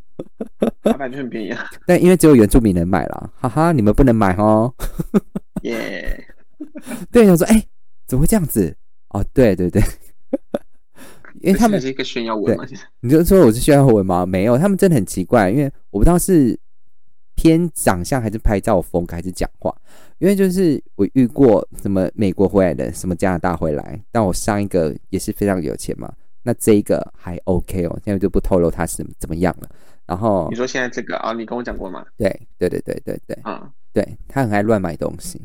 [0.82, 1.64] 老板就很便宜啊？
[1.86, 4.72] 但因为只有原住民能买啦，哈哈，你们不能买哦。
[5.62, 6.26] 耶！
[7.10, 7.62] 对，我说哎、
[8.06, 8.74] 怎么会这样子？
[9.10, 9.82] 哦，对对对，
[11.40, 12.64] 因为他们是一个炫耀文嘛？
[13.00, 14.26] 你就说我是炫耀文吗？
[14.26, 16.58] 没有，他们真的很奇怪，因为我不知道是
[17.34, 19.74] 偏长相还是拍照风格还是讲话，
[20.18, 26.12] 因为就是我遇过什么美国回来的，什么加拿大回来，但我上一个也是非常有钱嘛，
[26.42, 29.68] 那这一个还 OK 哦，现在就不透露他是怎么样了。
[30.06, 32.04] 然后你说现在这个啊，你跟我讲过吗？
[32.16, 32.28] 对
[32.58, 35.40] 对对对对对啊，对，他很爱乱买东西，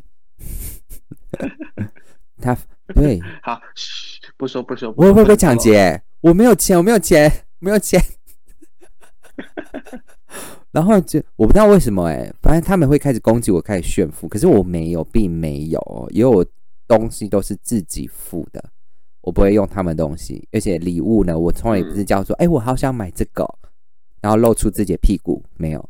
[2.42, 2.58] 他
[2.94, 4.94] 对 好，嘘，不说不说。
[4.98, 5.58] 我会不会被抢？
[5.58, 6.02] 劫？
[6.22, 8.02] 我没有钱，我没有钱，没有钱。
[10.72, 16.46] 然后就我不知道为什么哎、反正他们会开始攻击我，开始炫富，可是我没有，并没有，因为我
[16.88, 18.64] 东西都是自己付的，
[19.22, 23.48] 我不会用他们东西，而且礼物呢，我从来也不是叫说，哎、我好想买这个，
[24.22, 25.90] 然后露出自己的屁股，没有，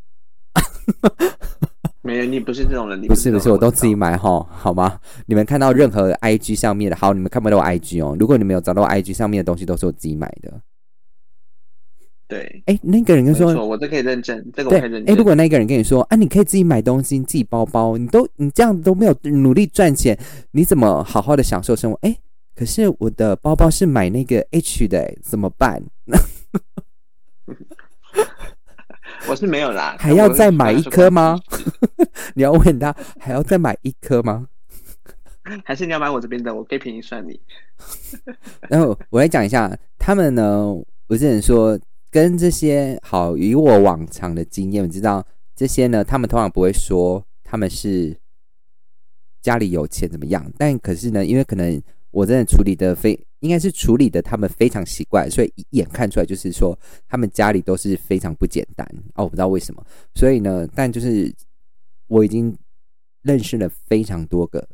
[2.01, 4.99] 没有，你不是这种人，你不是不是，我都自己买哈，好吗？
[5.25, 10.61] 你们看到任何 IG 上面的，好，你们看不到我 IG 哦，如果你们有找到我 IG 上面的东西，都是我自己买的。
[12.27, 15.15] 对，哎、那个人就说，我这可以认证，这个我可以认证。
[15.15, 20.15] 如果那个人跟你说啊，你可以自己买东西，自己包包，你都你这样子都没有努力赚钱，
[20.51, 21.97] 你怎么好好的享受生活？
[22.03, 22.15] 哎、
[22.55, 25.81] 可是我的包包是买那个 H 的、哎怎么办？
[29.27, 31.39] 我是没有啦， 还要再买一颗吗？
[32.35, 34.47] 你要问他还要再买一颗吗？
[35.63, 37.39] 还是你要买我这边的，我可以便宜算你。
[38.69, 40.67] 然后我来讲一下，他们呢，
[41.07, 41.79] 我只能说
[42.11, 48.15] 跟这些好，以我往常的经验，我知道这些呢，他们通常不会说他们是
[49.41, 51.81] 家里有钱怎么样，但可是呢，因为可能
[52.11, 56.77] 我真的处理的非应该是处理的他们非常习惯，所以一眼看出来就是说
[57.07, 59.85] 他们家里都是非常不简单哦，我不知道为什么，
[60.15, 61.33] 所以呢，但就是
[62.07, 62.55] 我已经
[63.21, 64.67] 认识了非常多个，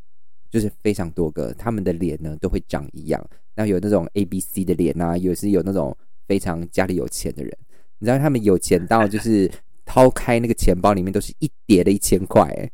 [0.49, 3.23] 就是非常多个，他们的脸呢都会长一样，
[3.55, 5.95] 那有那种 A B C 的脸啊，有时有那种。
[6.27, 7.55] 非常家里有钱的人，
[7.99, 9.47] 你知道他们有钱到就是
[9.85, 12.71] 掏开那个钱包里面都是一叠的一千块，哎，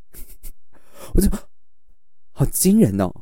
[1.14, 1.30] 我就
[2.32, 3.14] 好惊人哦！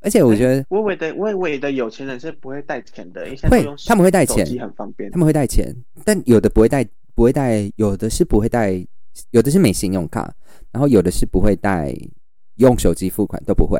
[0.00, 5.74] 而且我觉得，微微的微微的有钱人是不会带钱的，会他们会带钱，很方便，他们会带钱，
[6.04, 6.84] 但有的不会带，
[7.14, 8.84] 不会带，有的是不会带，
[9.30, 10.32] 有的是没信用卡，
[10.70, 11.94] 然后有的是不会带
[12.56, 13.78] 用手机付款都不会，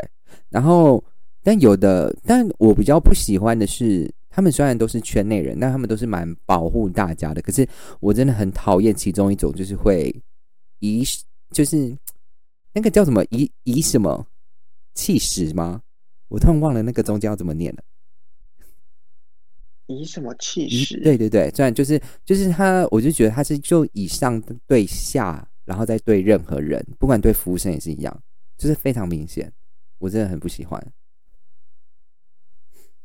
[0.49, 1.03] 然后
[1.43, 4.11] 但有的，但我比较不喜欢的是。
[4.33, 7.43] 他们虽然都是圈内人，但他们都是蛮保护大家的。
[7.43, 7.67] 可是
[7.99, 10.15] 我真的很讨厌其中一种，就是会
[10.79, 11.05] 以
[11.51, 11.93] 就是
[12.73, 14.25] 那个叫什么以以什么
[14.95, 15.83] 气势吗？
[16.31, 17.85] 我突然忘了那个中间要怎么念了。
[19.87, 20.99] 以什么气势？
[21.01, 28.23] 对对对，虽然就是就是他，我就觉得他是就以上对下，然后再对任何人，不管对服务生也是一样，
[28.57, 29.53] 就是非常明显。
[29.99, 30.93] 我真的很不喜欢。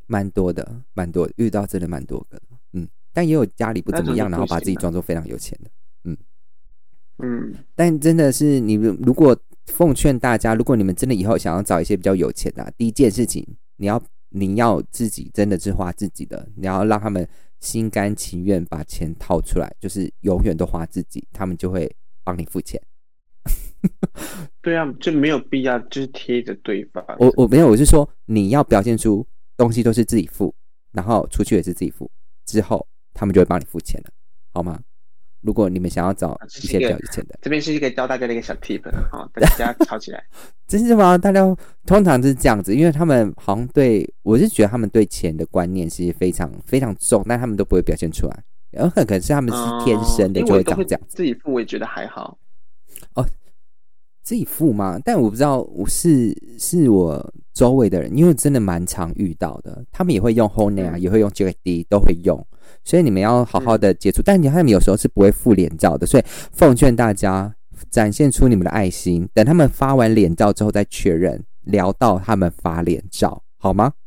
[0.08, 2.40] 蛮多的，蛮多遇到真的蛮多个，
[2.74, 5.72] 嗯，但也有家里不怎么样，然后把自己装作非常有钱的，
[6.04, 6.16] 嗯
[7.18, 9.36] 嗯，但真的是你们如果
[9.66, 13.46] 奉劝大家，如果你们真的以后想要找一些比较有钱的，第一件事情
[13.78, 17.28] 你要你要自己真的是花自己的，你要让他们
[17.60, 21.94] 心甘情愿把钱掏出来，就是永远都花自己，他们就会
[22.24, 22.82] 帮你付钱。
[24.62, 27.04] 对啊，就没有必要就是贴着对方。
[27.20, 29.26] 我我没有，我是说你要表现出。
[29.58, 30.54] 东西都是自己付，
[30.92, 32.12] 然后出去也是自己付，
[32.46, 34.10] 之后他们就会帮你付钱了，
[34.52, 34.78] 好吗？
[35.46, 38.82] 如果你们想要找一些比较有钱的， 这边是一个教大家的一个小 tip
[39.12, 40.24] 啊，大家 抄起来，
[40.68, 41.18] 真是吗？
[41.18, 41.42] 大家
[41.86, 52.38] 通常是这样子，因为他们好像对我是觉得他们对钱的观念是非常非常重，但他们都不会表现出来，然后可能是他们是天生的就会长这样，自己付我也觉得还好
[53.14, 53.26] 哦。
[54.24, 55.00] 自己付吗？
[55.06, 62.36] 但我不知道，我是是我周围的人，因为真的蛮常遇到的，他们也会用 Honey 啊，也会用 JD，都会用，
[62.86, 64.22] 所以你们要好好的接触。
[64.24, 67.54] 但你他们有时候是不会附脸照的，所以奉劝大家
[67.90, 73.92] 展现出你们的爱心，等他们发完脸照之后再确认，聊到他们发脸照，好吗？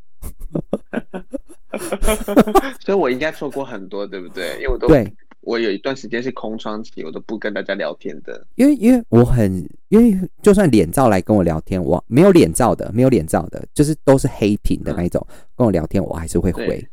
[2.81, 4.55] 所以我应该错过很多，对不对？
[4.55, 5.13] 因为我都对。
[5.43, 8.47] 我有一段时间是空窗期，我都不跟大家聊天的。
[8.57, 15.27] 因为因为我很因为就算脸照来跟我聊天，我没有脸照的，没有脸照的，就是都是黑屏的那一种，
[15.57, 16.87] 跟我聊天我还是会回，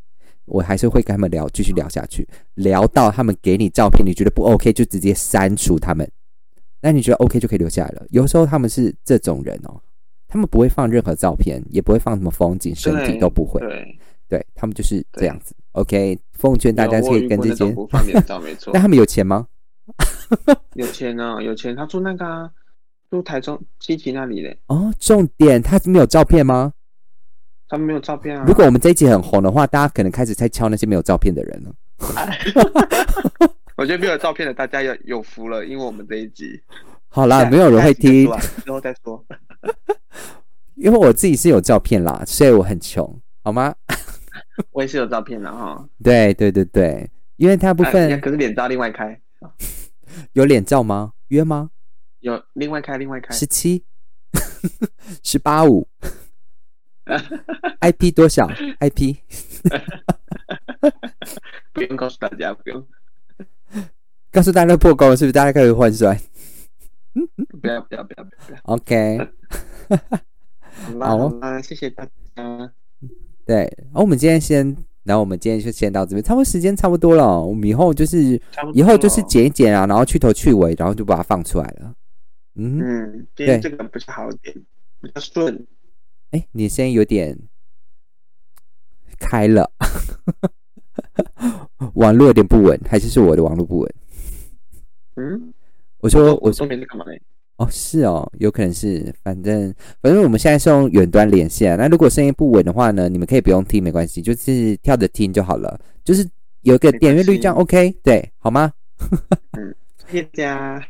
[0.46, 6.10] 我还是会跟他们聊，继续聊下去，聊到他们给你照片，你觉得不 OK 就直接删除他们，
[6.82, 8.06] 那你觉得 OK 就可以留下来了。
[8.10, 9.82] 有时候他们是这种人哦，
[10.28, 13.62] 他们不会放任何照片，也不会放什么风景、身体都不会。
[14.28, 16.18] 对他们就是这样子，OK。
[16.34, 18.70] 奉劝大家可以跟这些不放脸照，没错。
[18.74, 19.48] 那他们有钱吗？
[20.74, 21.76] 有钱啊，有钱。
[21.76, 22.52] 他住那个
[23.10, 24.58] 住台中七期那里嘞。
[24.66, 26.74] 哦，重点，他没有照片吗？
[27.68, 28.44] 他们没有照片啊。
[28.48, 31.74] 如果我们这一集很红的话，大家可能开始在敲那些没有照片的人了。
[33.76, 36.62] 我觉得没有照片的大家有有福了，因为我们这一集
[37.10, 38.30] 好啦，没有人会听，
[38.64, 39.24] 之后再说。
[40.76, 43.74] 因为我自己是有照片啦，所以我很穷，好吗？
[44.72, 49.20] 我也是有照片的哈，对对对对，因为大部分可是脸照另外开，
[50.34, 51.14] 有脸照吗？
[51.30, 51.70] 约吗？
[52.20, 53.84] 有另外开另外开，十七，
[55.24, 55.88] 十八五
[57.82, 58.48] IP 多少
[58.80, 59.16] ？IP，
[61.74, 62.86] 不用告诉大家，不用
[64.32, 65.32] 告诉大家破功了，是不是？
[65.32, 66.18] 大家开始换算？
[67.62, 69.18] 不要不要不要不要，OK，
[71.00, 72.12] 好，啦谢谢大家。
[73.46, 77.40] 对，然后我们今天先，然后我们今天就先到这边，差不多时间差不多了。
[77.42, 78.42] 我们以后就是，
[78.74, 81.94] 以后就是剪一剪啊，然后去头去尾，然后就把它放出来了。
[82.56, 84.54] 嗯嗯，对，这个不是好点，
[85.02, 85.66] 比较顺。
[86.32, 87.38] 哎，你声音有点
[89.18, 89.72] 开了，
[91.94, 93.94] 网络有点不稳，还是是我的网络不稳？
[95.16, 95.54] 嗯，
[96.00, 97.22] 我说我说没在干嘛嘞？
[97.58, 101.78] 哦，是哦，有可能是，反正反正我们现在是用远端连线。
[101.78, 105.80] 那如果声音不稳的话呢，你们可以不用听，没关系，就是跳着听就好了。
[106.04, 106.28] 就是
[106.64, 108.74] 有个点阅率这样 OK，对，好吗？
[109.58, 109.74] 嗯，
[110.06, 110.86] 谢谢家。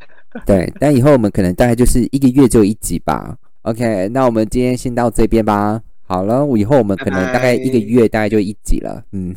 [0.45, 3.37] 对，但以后我们可能大概就是一个月就一集吧。
[3.65, 5.81] OK，那我们今天先到这边吧。
[6.07, 9.03] 好了，以后我们可能大概一个月大概就一集了。
[9.11, 9.35] 嗯。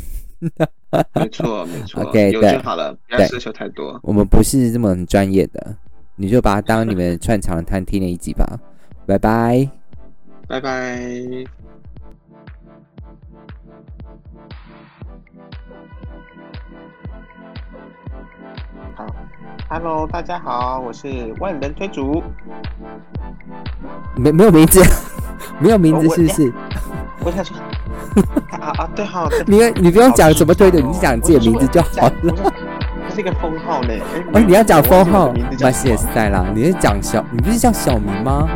[1.15, 3.99] 没错没错 OK，有对就好了，不要对奢求太多。
[4.03, 5.75] 我们不是这么专业的，
[6.17, 8.59] 你就把它当你们串场的探听的一集吧。
[9.07, 9.67] 拜拜。
[10.47, 11.11] 拜拜。
[19.69, 22.23] ，Hello，大家好，我是万人推主。
[24.17, 24.83] 没 没有名字，
[25.59, 26.53] 没有名字是不是？
[27.25, 27.57] 我想说，
[28.59, 32.35] 啊啊，对哈，对你你不用讲好怎么推的，你就讲自己的名字就好了。
[33.09, 34.01] 这是一个封号嘞。
[34.15, 36.47] 哎哦，你要讲封号我忘记我的名字，叫马西也什么塞啦。
[36.55, 38.49] 你是讲小，你不是叫小明吗？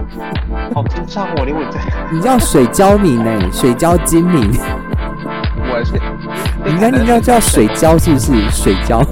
[0.74, 1.78] 好智障哦，连我这，
[2.14, 4.50] 你叫水胶明呢、水胶精明。
[5.70, 6.00] 我是，
[6.64, 8.32] 你应该应该叫水胶是不是？
[8.50, 9.02] 水胶。